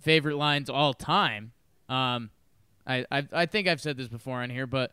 [0.00, 1.52] favorite lines all time.
[1.88, 2.30] Um,
[2.86, 4.92] I, I I think I've said this before on here, but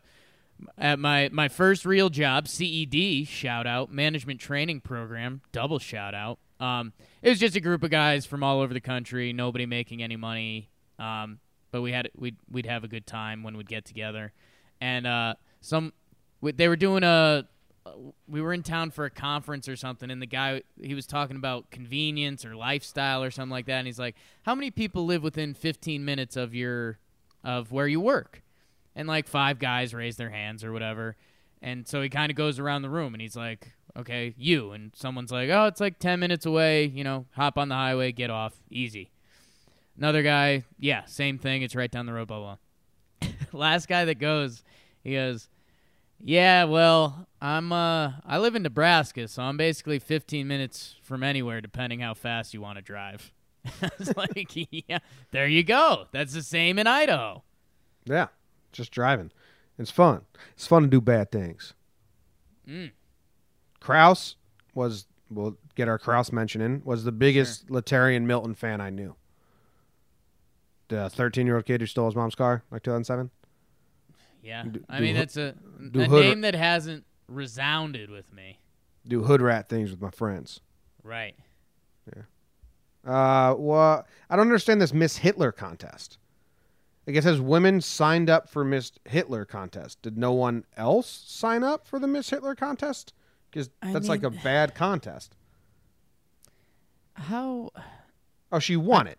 [0.78, 6.38] at my my first real job, CED shout out management training program, double shout out.
[6.60, 6.92] Um,
[7.22, 10.16] it was just a group of guys from all over the country, nobody making any
[10.16, 10.68] money.
[10.98, 11.40] Um,
[11.70, 14.32] but we had we'd we'd have a good time when we'd get together,
[14.80, 15.92] and uh, some
[16.42, 17.46] they were doing a
[18.28, 21.36] we were in town for a conference or something and the guy he was talking
[21.36, 25.22] about convenience or lifestyle or something like that and he's like how many people live
[25.22, 26.98] within 15 minutes of your
[27.44, 28.42] of where you work?
[28.94, 31.16] And like five guys raise their hands or whatever
[31.60, 34.92] and so he kind of goes around the room and he's like okay you and
[34.94, 38.30] someone's like oh it's like 10 minutes away you know hop on the highway get
[38.30, 39.10] off easy.
[39.96, 42.56] Another guy yeah same thing it's right down the road blah
[43.18, 43.28] blah.
[43.52, 44.62] Last guy that goes
[45.02, 45.48] he goes
[46.22, 51.60] yeah, well, I'm uh I live in Nebraska, so I'm basically 15 minutes from anywhere
[51.60, 53.32] depending how fast you want to drive.
[53.82, 54.98] I was like, yeah,
[55.30, 56.06] there you go.
[56.12, 57.42] That's the same in Idaho.
[58.04, 58.28] yeah,
[58.72, 59.30] just driving.
[59.78, 60.22] It's fun.
[60.52, 61.74] It's fun to do bad things.
[62.68, 62.92] Mm.
[63.80, 64.36] Kraus
[64.74, 69.16] was, we'll get our Kraus mention in, was the biggest Latarian Milton fan I knew.
[70.88, 73.30] The 13 year old kid who stole his mom's car, like 2007.
[74.42, 74.64] Yeah.
[74.64, 75.54] Do- I do mean, hood- that's a,
[75.94, 78.58] a hood- name that hasn't resounded with me.
[79.06, 80.60] Do hood rat things with my friends.
[81.02, 81.34] Right.
[82.14, 82.22] Yeah.
[83.50, 86.18] Uh, well, I don't understand this Miss Hitler contest.
[87.08, 91.64] I guess as women signed up for Miss Hitler contest, did no one else sign
[91.64, 93.12] up for the Miss Hitler contest?
[93.50, 95.34] Because I that's like a bad contest.
[97.14, 97.70] How
[98.52, 99.18] Oh, she won it.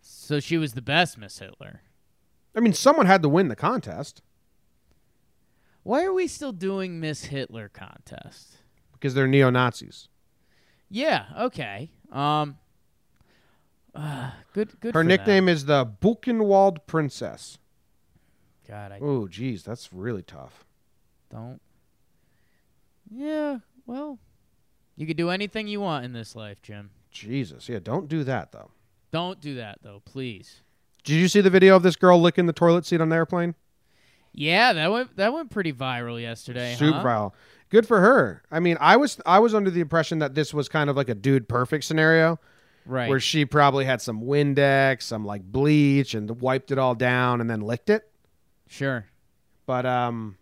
[0.00, 1.82] so she was the best Miss Hitler.
[2.54, 4.22] I mean, someone had to win the contest
[5.82, 8.56] Why are we still doing Miss Hitler contest?
[8.92, 10.08] because they're neo Nazis.
[10.90, 11.90] Yeah, okay.
[12.12, 12.58] Um
[13.94, 17.58] uh, good good Her nickname is the Buchenwald Princess.
[18.68, 20.64] God, I Oh, geez, that's really tough.
[21.28, 21.60] Don't.
[23.10, 24.18] Yeah, well,
[24.94, 26.90] you could do anything you want in this life, Jim.
[27.10, 28.70] Jesus, yeah, don't do that though.
[29.10, 30.62] Don't do that though, please.
[31.04, 33.54] Did you see the video of this girl licking the toilet seat on the airplane?
[34.32, 36.74] Yeah, that went that went pretty viral yesterday.
[36.76, 37.04] Super huh?
[37.04, 37.32] viral.
[37.68, 38.42] Good for her.
[38.50, 41.08] I mean, I was I was under the impression that this was kind of like
[41.08, 42.38] a dude perfect scenario
[42.86, 43.08] Right.
[43.08, 47.48] where she probably had some Windex, some like bleach, and wiped it all down and
[47.48, 48.10] then licked it.
[48.68, 49.06] sure.
[49.66, 50.36] But um,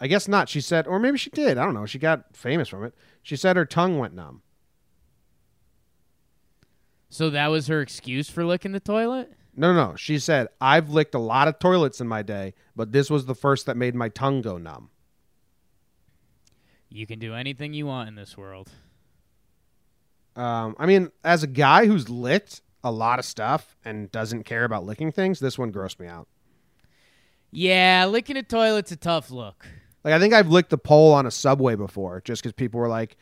[0.00, 0.48] I guess not.
[0.50, 1.56] She said, or maybe she did.
[1.56, 1.86] I don't know.
[1.86, 2.94] She got famous from it.
[3.22, 4.42] She said her tongue went numb.
[7.08, 9.32] So that was her excuse for licking the toilet?
[9.56, 9.96] No, no, no.
[9.96, 13.34] She said, I've licked a lot of toilets in my day, but this was the
[13.34, 14.90] first that made my tongue go numb.
[16.90, 18.70] You can do anything you want in this world.
[20.36, 24.64] Um, I mean, as a guy who's licked a lot of stuff and doesn't care
[24.64, 26.28] about licking things, this one grossed me out.
[27.50, 29.66] Yeah, licking a toilet's a tough look.
[30.04, 32.88] Like, I think I've licked the pole on a subway before just because people were
[32.88, 33.16] like,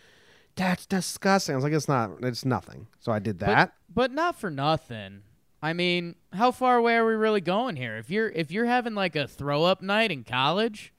[0.56, 1.54] that's disgusting.
[1.54, 2.88] I was like, it's not, it's nothing.
[2.98, 3.74] So I did that.
[3.88, 5.22] But not for nothing.
[5.64, 7.96] I mean, how far away are we really going here?
[7.96, 10.92] If you're if you're having like a throw up night in college,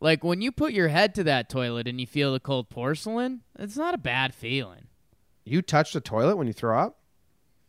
[0.00, 3.42] like when you put your head to that toilet and you feel the cold porcelain,
[3.56, 4.88] it's not a bad feeling.
[5.44, 6.98] you touch the toilet when you throw up?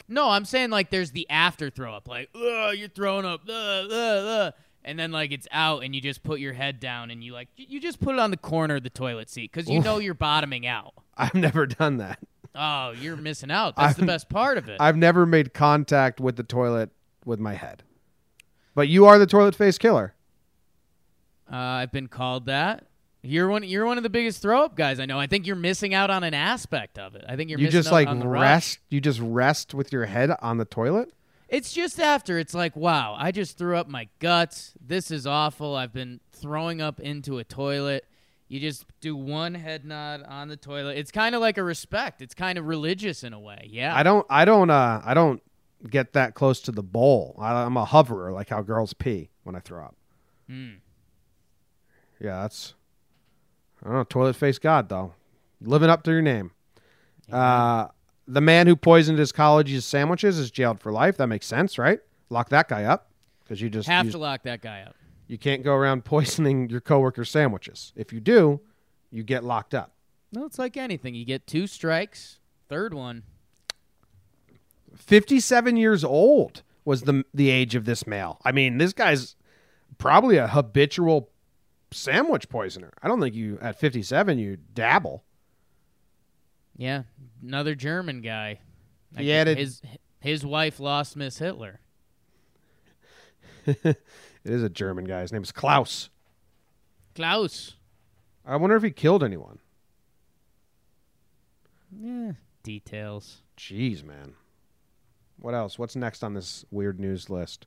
[0.07, 3.91] No, I'm saying like there's the after throw up, like ugh, you're throwing up, ugh,
[3.91, 4.53] ugh,
[4.83, 7.49] and then like it's out, and you just put your head down, and you like
[7.55, 9.85] you you just put it on the corner of the toilet seat because you Oof.
[9.85, 10.95] know you're bottoming out.
[11.17, 12.17] I've never done that.
[12.55, 13.75] Oh, you're missing out.
[13.77, 14.77] That's the best part of it.
[14.79, 16.89] I've never made contact with the toilet
[17.25, 17.83] with my head.
[18.73, 20.13] But you are the toilet face killer.
[21.51, 22.87] Uh, I've been called that.
[23.21, 23.63] You're one.
[23.63, 25.19] You're one of the biggest throw up guys I know.
[25.19, 27.25] I think you're missing out on an aspect of it.
[27.27, 28.41] I think you're you missing just out like on the rush.
[28.41, 28.79] rest.
[28.89, 31.11] You just rest with your head on the toilet.
[31.47, 32.37] It's just after.
[32.37, 34.73] It's like, wow, I just threw up my guts.
[34.79, 35.75] This is awful.
[35.75, 38.05] I've been throwing up into a toilet.
[38.47, 40.97] You just do one head nod on the toilet.
[40.97, 42.21] It's kind of like a respect.
[42.21, 43.67] It's kind of religious in a way.
[43.71, 43.95] Yeah.
[43.95, 44.25] I don't.
[44.29, 44.69] I don't.
[44.69, 45.01] Uh.
[45.03, 45.41] I don't
[45.89, 47.35] get that close to the bowl.
[47.39, 49.95] I, I'm a hoverer, like how girls pee when I throw up.
[50.47, 50.73] Hmm.
[52.19, 52.75] Yeah, that's.
[53.83, 54.03] I don't know.
[54.03, 55.13] Toilet face God though,
[55.61, 56.51] living up to your name.
[57.31, 57.87] Uh,
[58.27, 61.17] the man who poisoned his college's sandwiches is jailed for life.
[61.17, 61.99] That makes sense, right?
[62.29, 63.09] Lock that guy up
[63.43, 64.95] because you just Have you, to lock that guy up.
[65.27, 67.93] You can't go around poisoning your coworkers' sandwiches.
[67.95, 68.61] If you do,
[69.11, 69.91] you get locked up.
[70.31, 71.15] No, it's like anything.
[71.15, 72.39] You get two strikes.
[72.67, 73.23] Third one.
[74.95, 78.39] 57 years old was the the age of this male.
[78.45, 79.35] I mean, this guy's
[79.97, 81.29] probably a habitual
[81.91, 82.91] sandwich poisoner.
[83.01, 85.23] I don't think you at 57 you dabble.
[86.77, 87.03] Yeah,
[87.41, 88.59] another German guy.
[89.17, 89.81] I He added- his
[90.19, 91.79] his wife lost Miss Hitler.
[94.45, 95.21] It is a German guy.
[95.21, 96.09] His name is Klaus.
[97.15, 97.75] Klaus.
[98.45, 99.57] I wonder if he killed anyone.
[101.91, 103.41] Yeah, details.
[103.57, 104.33] Jeez, man.
[105.39, 105.79] What else?
[105.79, 107.65] What's next on this weird news list?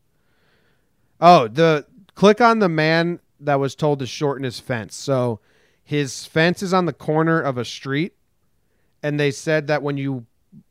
[1.20, 4.94] Oh, the click on the man that was told to shorten his fence.
[4.94, 5.40] So
[5.82, 8.14] his fence is on the corner of a street,
[9.02, 10.26] and they said that when you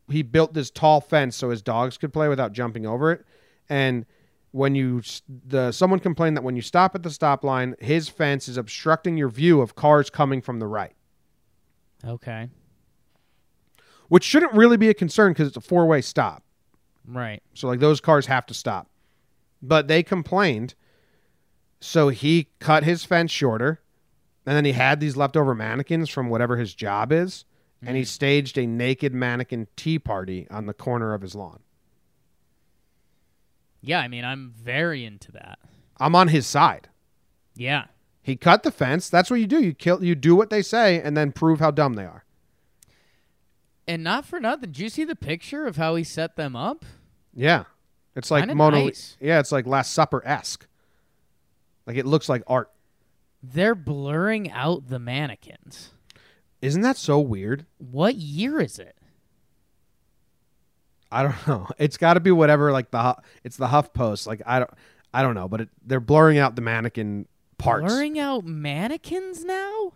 [0.08, 3.26] he built this tall fence so his dogs could play without jumping over it,
[3.68, 4.06] and
[4.58, 5.00] when you
[5.46, 9.16] the someone complained that when you stop at the stop line, his fence is obstructing
[9.16, 10.96] your view of cars coming from the right,
[12.04, 12.48] Okay.
[14.08, 16.42] which shouldn't really be a concern because it's a four way stop.
[17.06, 17.40] Right.
[17.54, 18.90] So like those cars have to stop.
[19.62, 20.74] But they complained.
[21.80, 23.80] So he cut his fence shorter.
[24.44, 27.44] And then he had these leftover mannequins from whatever his job is.
[27.80, 28.08] And he mm-hmm.
[28.08, 31.60] staged a naked mannequin tea party on the corner of his lawn.
[33.80, 35.58] Yeah, I mean, I'm very into that.
[35.98, 36.88] I'm on his side.
[37.54, 37.86] Yeah.
[38.22, 39.08] He cut the fence.
[39.08, 39.62] That's what you do.
[39.62, 42.24] You kill you do what they say and then prove how dumb they are.
[43.86, 44.72] And not for nothing.
[44.72, 46.84] Did you see the picture of how he set them up?
[47.32, 47.64] Yeah.
[48.14, 49.16] It's like Kinda Mona nice.
[49.20, 50.66] Yeah, it's like Last Supper esque.
[51.86, 52.70] Like it looks like art.
[53.42, 55.92] They're blurring out the mannequins.
[56.60, 57.64] Isn't that so weird?
[57.78, 58.96] What year is it?
[61.10, 61.66] I don't know.
[61.78, 62.72] It's got to be whatever.
[62.72, 64.26] Like the it's the Huff Post.
[64.26, 64.70] Like I don't
[65.12, 67.86] I don't know, but it, they're blurring out the mannequin parts.
[67.86, 69.92] Blurring out mannequins now?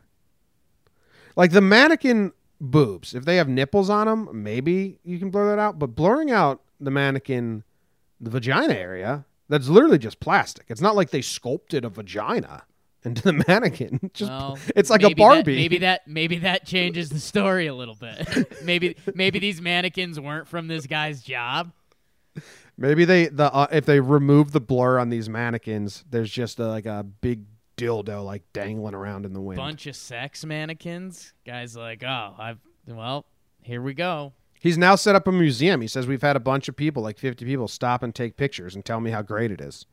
[1.36, 3.14] Like the mannequin boobs.
[3.14, 5.78] If they have nipples on them, maybe you can blur that out.
[5.78, 7.64] But blurring out the mannequin,
[8.20, 10.66] the vagina area, that's literally just plastic.
[10.68, 12.64] It's not like they sculpted a vagina
[13.04, 14.00] into the mannequin.
[14.02, 15.56] It's just Well, it's like a maybe that- Barbie.
[15.56, 18.60] maybe that maybe that changes the story a little bit.
[18.62, 21.72] maybe maybe these mannequins weren't from this guy's job.
[22.78, 26.66] Maybe they the uh, if they remove the blur on these mannequins, there's just a,
[26.66, 27.44] like a big
[27.76, 29.58] dildo like dangling around in the wind.
[29.58, 31.32] Bunch of sex mannequins.
[31.46, 33.26] Guys like, oh, I've well,
[33.62, 34.32] here we go.
[34.60, 35.80] He's now set up a museum.
[35.80, 38.74] He says we've had a bunch of people, like 50 people, stop and take pictures
[38.76, 39.86] and tell me how great it is.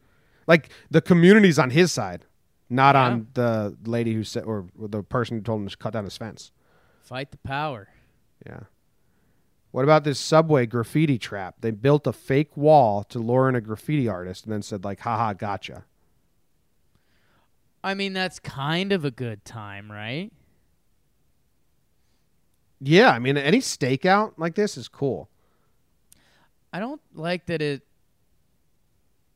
[0.47, 2.25] Like the community's on his side,
[2.69, 3.03] not Yeah.
[3.05, 6.17] on the lady who said or the person who told him to cut down his
[6.17, 6.51] fence.
[7.01, 7.89] Fight the power.
[8.45, 8.61] Yeah.
[9.71, 11.57] What about this subway graffiti trap?
[11.61, 14.99] They built a fake wall to lure in a graffiti artist and then said like,
[15.01, 15.85] "Haha, gotcha."
[17.83, 20.31] I mean, that's kind of a good time, right?
[22.81, 25.29] Yeah, I mean, any stakeout like this is cool.
[26.71, 27.83] I don't like that it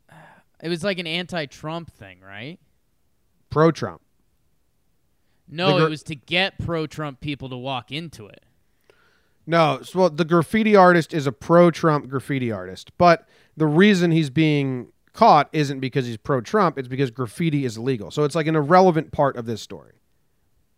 [0.61, 2.59] It was like an anti-Trump thing, right?
[3.53, 4.01] Pro Trump.
[5.47, 8.43] No, The gr- it was to get pro-Trump people to walk into it.
[9.45, 13.27] No, so, well, the graffiti artist is a pro Trump graffiti artist, but
[13.57, 18.09] the reason he's being caught isn't because he's pro Trump, it's because graffiti is illegal.
[18.09, 19.91] So it's like an irrelevant part of this story.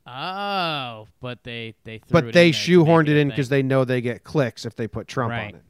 [0.08, 4.02] Oh, but they they threw But in they shoehorned it in because they know they
[4.02, 5.54] get clicks if they put Trump Right.
[5.54, 5.66] on it.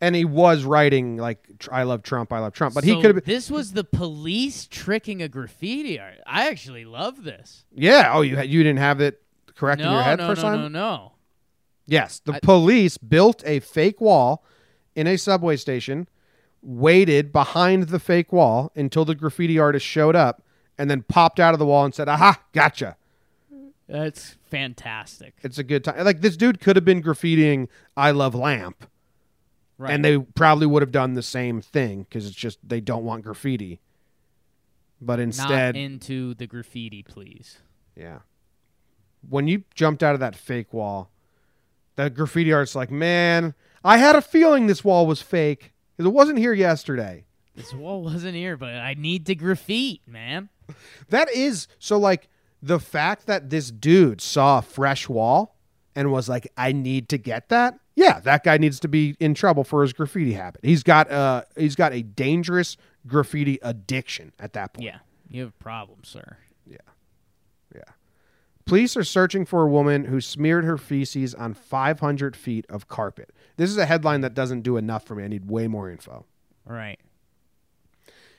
[0.00, 3.24] And he was writing like "I love Trump, I love Trump," but he could have.
[3.24, 6.18] This was the police tricking a graffiti art.
[6.26, 7.64] I actually love this.
[7.74, 8.10] Yeah.
[8.12, 9.22] Oh, you you didn't have it
[9.54, 10.60] correct no, in your head no, first no, time.
[10.60, 11.12] no, no.
[11.86, 14.44] Yes, the I- police built a fake wall
[14.96, 16.08] in a subway station,
[16.62, 20.42] waited behind the fake wall until the graffiti artist showed up,
[20.76, 22.96] and then popped out of the wall and said, "Aha, gotcha."
[23.88, 25.34] That's fantastic.
[25.42, 26.02] It's a good time.
[26.04, 28.86] Like this dude could have been graffitiing "I love lamp,"
[29.76, 29.92] Right.
[29.92, 33.24] and they probably would have done the same thing because it's just they don't want
[33.24, 33.80] graffiti.
[35.00, 37.58] But instead, Not into the graffiti, please.
[37.96, 38.20] Yeah.
[39.28, 41.10] When you jumped out of that fake wall,
[41.96, 46.14] that graffiti artist's like, man, I had a feeling this wall was fake because it
[46.14, 47.24] wasn't here yesterday.
[47.54, 50.48] This wall wasn't here, but I need to graffiti, man.
[51.08, 52.28] That is so like
[52.62, 55.53] the fact that this dude saw a fresh wall
[55.94, 57.78] and was like, I need to get that.
[57.96, 60.60] Yeah, that guy needs to be in trouble for his graffiti habit.
[60.64, 62.76] He's got uh he's got a dangerous
[63.06, 64.86] graffiti addiction at that point.
[64.86, 66.38] Yeah, you have a problem, sir.
[66.66, 66.78] Yeah.
[67.74, 67.82] Yeah.
[68.64, 73.30] Police are searching for a woman who smeared her feces on 500 feet of carpet.
[73.56, 75.24] This is a headline that doesn't do enough for me.
[75.24, 76.24] I need way more info.
[76.68, 76.98] All right.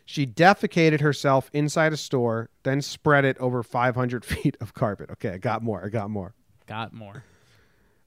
[0.04, 5.10] She defecated herself inside a store, then spread it over 500 feet of carpet.
[5.12, 5.84] Okay, I got more.
[5.84, 6.34] I got more.
[6.68, 7.24] Got more.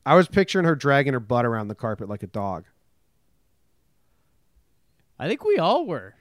[0.06, 2.64] I was picturing her dragging her butt around the carpet like a dog.
[5.18, 6.14] I think we all were.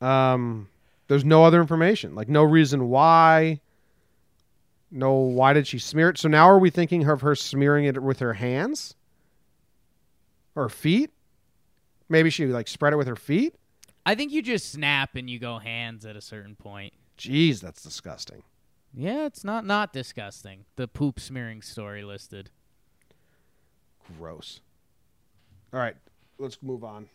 [0.00, 0.68] Um,
[1.08, 3.60] there's no other information, like no reason why.
[4.90, 6.18] No, why did she smear it?
[6.18, 8.94] So now are we thinking of her smearing it with her hands
[10.54, 11.10] or feet?
[12.08, 13.54] Maybe she like spread it with her feet.
[14.04, 16.92] I think you just snap and you go hands at a certain point.
[17.18, 18.44] Jeez, that's disgusting.
[18.94, 20.64] Yeah, it's not not disgusting.
[20.76, 22.50] The poop smearing story listed.
[24.18, 24.60] Gross.
[25.72, 25.96] All right,
[26.38, 27.08] let's move on.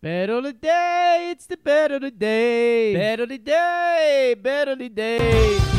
[0.00, 2.94] Bet of the day, it's the bet of the day.
[2.94, 5.73] Bet of the day, bet of the day.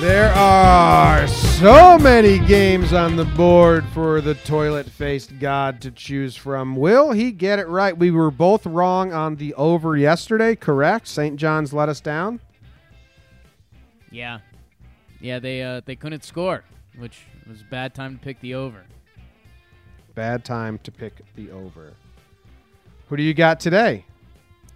[0.00, 6.36] There are so many games on the board for the toilet faced god to choose
[6.36, 6.76] from.
[6.76, 7.96] Will he get it right?
[7.96, 11.08] We were both wrong on the over yesterday, correct?
[11.08, 11.36] St.
[11.36, 12.40] John's let us down.
[14.10, 14.40] Yeah,
[15.18, 15.38] yeah.
[15.38, 16.62] They uh they couldn't score,
[16.98, 18.84] which was a bad time to pick the over.
[20.14, 21.94] Bad time to pick the over.
[23.08, 24.04] Who do you got today?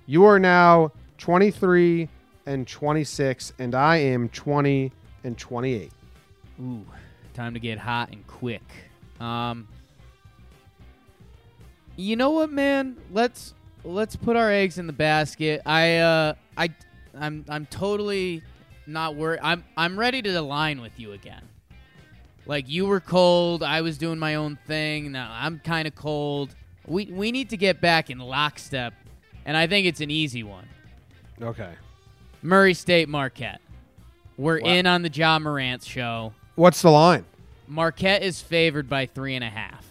[0.06, 2.08] You are now 23
[2.46, 4.92] and 26, and I am 20
[5.24, 5.90] and 28.
[6.60, 6.84] Ooh,
[7.34, 8.62] time to get hot and quick.
[9.20, 9.68] Um,
[11.96, 12.96] you know what, man?
[13.12, 13.54] Let's
[13.84, 15.62] let's put our eggs in the basket.
[15.66, 16.70] I uh, I
[17.18, 18.42] I'm I'm totally
[18.86, 19.40] not worried.
[19.42, 21.42] I'm I'm ready to align with you again.
[22.46, 25.12] Like you were cold, I was doing my own thing.
[25.12, 26.54] Now I'm kind of cold.
[26.86, 28.94] We we need to get back in lockstep,
[29.44, 30.68] and I think it's an easy one.
[31.40, 31.72] Okay.
[32.42, 33.60] Murray State Marquette.
[34.36, 34.70] We're Wow.
[34.70, 36.32] in on the Ja Morant show.
[36.54, 37.24] What's the line?
[37.68, 39.86] Marquette is favored by three and a half.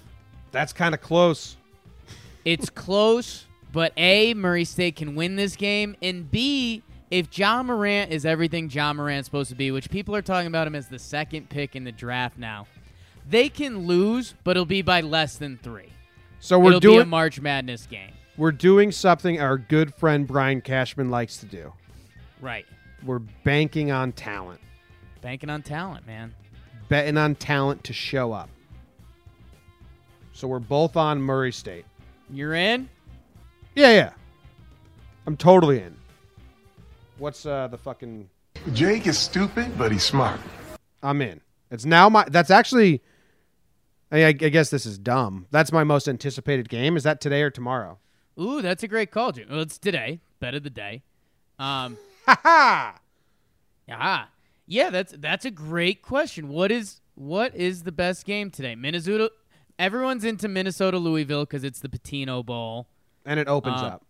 [0.52, 1.56] That's kind of close.
[2.46, 6.82] It's close, but A, Murray State can win this game, and B,
[7.12, 10.68] if Ja Morant is everything Ja Morant's supposed to be, which people are talking about
[10.68, 12.68] him as the second pick in the draft now,
[13.30, 15.90] they can lose, but it'll be by less than three.
[16.40, 18.12] So we're it'll be a doing March Madness game.
[18.38, 21.74] we're doing something our good friend Brian Cashman likes to do.
[22.42, 22.66] Right.
[23.06, 24.60] We're banking on talent,
[25.22, 26.34] Banking on talent, man.
[26.90, 28.50] betting on talent to show up.
[30.34, 31.86] So we're both on Murray State.
[32.30, 32.90] You're in?
[33.76, 34.12] Yeah, yeah.
[35.28, 35.96] I'm totally in.
[37.18, 38.30] What's uh the fucking
[38.74, 40.40] Jake is stupid, but he's smart.
[41.04, 41.42] I'm in.
[41.72, 43.02] It's now my that's actually
[44.12, 45.46] I, I guess this is dumb.
[45.52, 46.98] That's my most anticipated game.
[46.98, 48.00] Is that today or tomorrow?
[48.40, 49.48] Ooh, that's a great call, Jim.
[49.50, 50.20] Well, it's today.
[50.40, 51.04] Bet of the day.
[51.60, 51.98] Um,
[52.30, 52.96] Ha ha!
[53.92, 54.30] Ah,
[54.68, 56.48] yeah, that's that's a great question.
[56.48, 58.76] What is what is the best game today?
[58.76, 59.32] Minnesota.
[59.80, 62.88] Everyone's into Minnesota Louisville because it's the Pitino Bowl
[63.26, 64.06] And it opens Uh, up.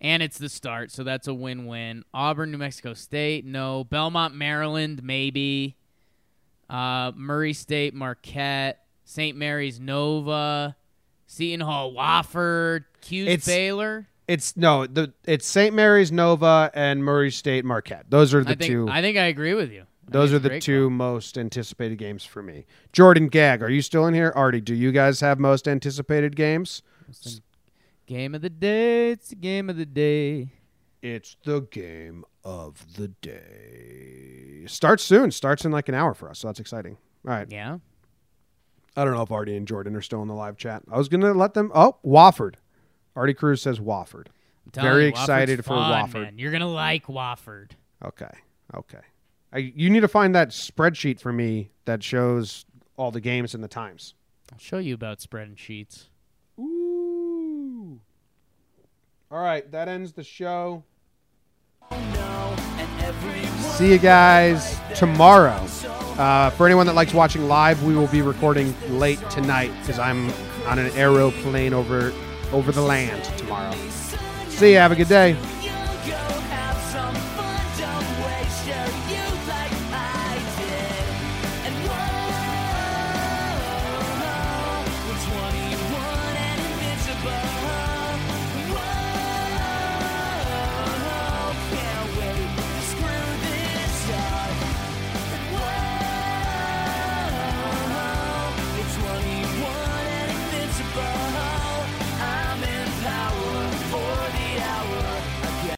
[0.00, 2.04] and it's the start, so that's a win-win.
[2.14, 3.82] Auburn, New Mexico State, no.
[3.84, 5.76] Belmont, Maryland, maybe.
[6.70, 9.36] Uh, Murray State, Marquette, St.
[9.36, 10.76] Mary's Nova,
[11.26, 14.06] Seton Hall Wofford, Hughes Baylor.
[14.30, 15.74] It's no, the it's St.
[15.74, 18.06] Mary's Nova and Murray State Marquette.
[18.08, 18.88] Those are the I think two.
[18.88, 19.82] I think I agree with you.
[19.82, 20.90] I those are the two call.
[20.90, 22.64] most anticipated games for me.
[22.92, 24.32] Jordan Gag, are you still in here?
[24.36, 26.82] Artie, do you guys have most anticipated games?
[28.06, 29.10] Game of the day.
[29.10, 30.52] It's the game of the day.
[31.02, 34.64] It's the game of the day.
[34.66, 35.32] Starts soon.
[35.32, 36.98] Starts in like an hour for us, so that's exciting.
[37.26, 37.48] All right.
[37.50, 37.78] Yeah.
[38.96, 40.82] I don't know if Artie and Jordan are still in the live chat.
[40.88, 41.72] I was gonna let them.
[41.74, 42.54] Oh, Wofford.
[43.16, 44.26] Artie Cruz says Wofford.
[44.66, 46.22] I'm telling Very you, Wofford's excited for fun, Wofford.
[46.22, 46.38] man.
[46.38, 47.72] You're gonna like Wofford.
[48.04, 48.30] Okay.
[48.74, 49.00] Okay.
[49.52, 53.64] I, you need to find that spreadsheet for me that shows all the games and
[53.64, 54.14] the times.
[54.52, 56.08] I'll show you about spreading sheets.
[56.58, 58.00] Ooh.
[59.30, 60.84] All right, that ends the show.
[63.60, 65.66] See you guys tomorrow.
[66.18, 70.30] Uh, for anyone that likes watching live, we will be recording late tonight because I'm
[70.66, 72.12] on an aeroplane over
[72.52, 73.74] over the land tomorrow.
[74.48, 74.78] See you.
[74.78, 75.36] Have a good day.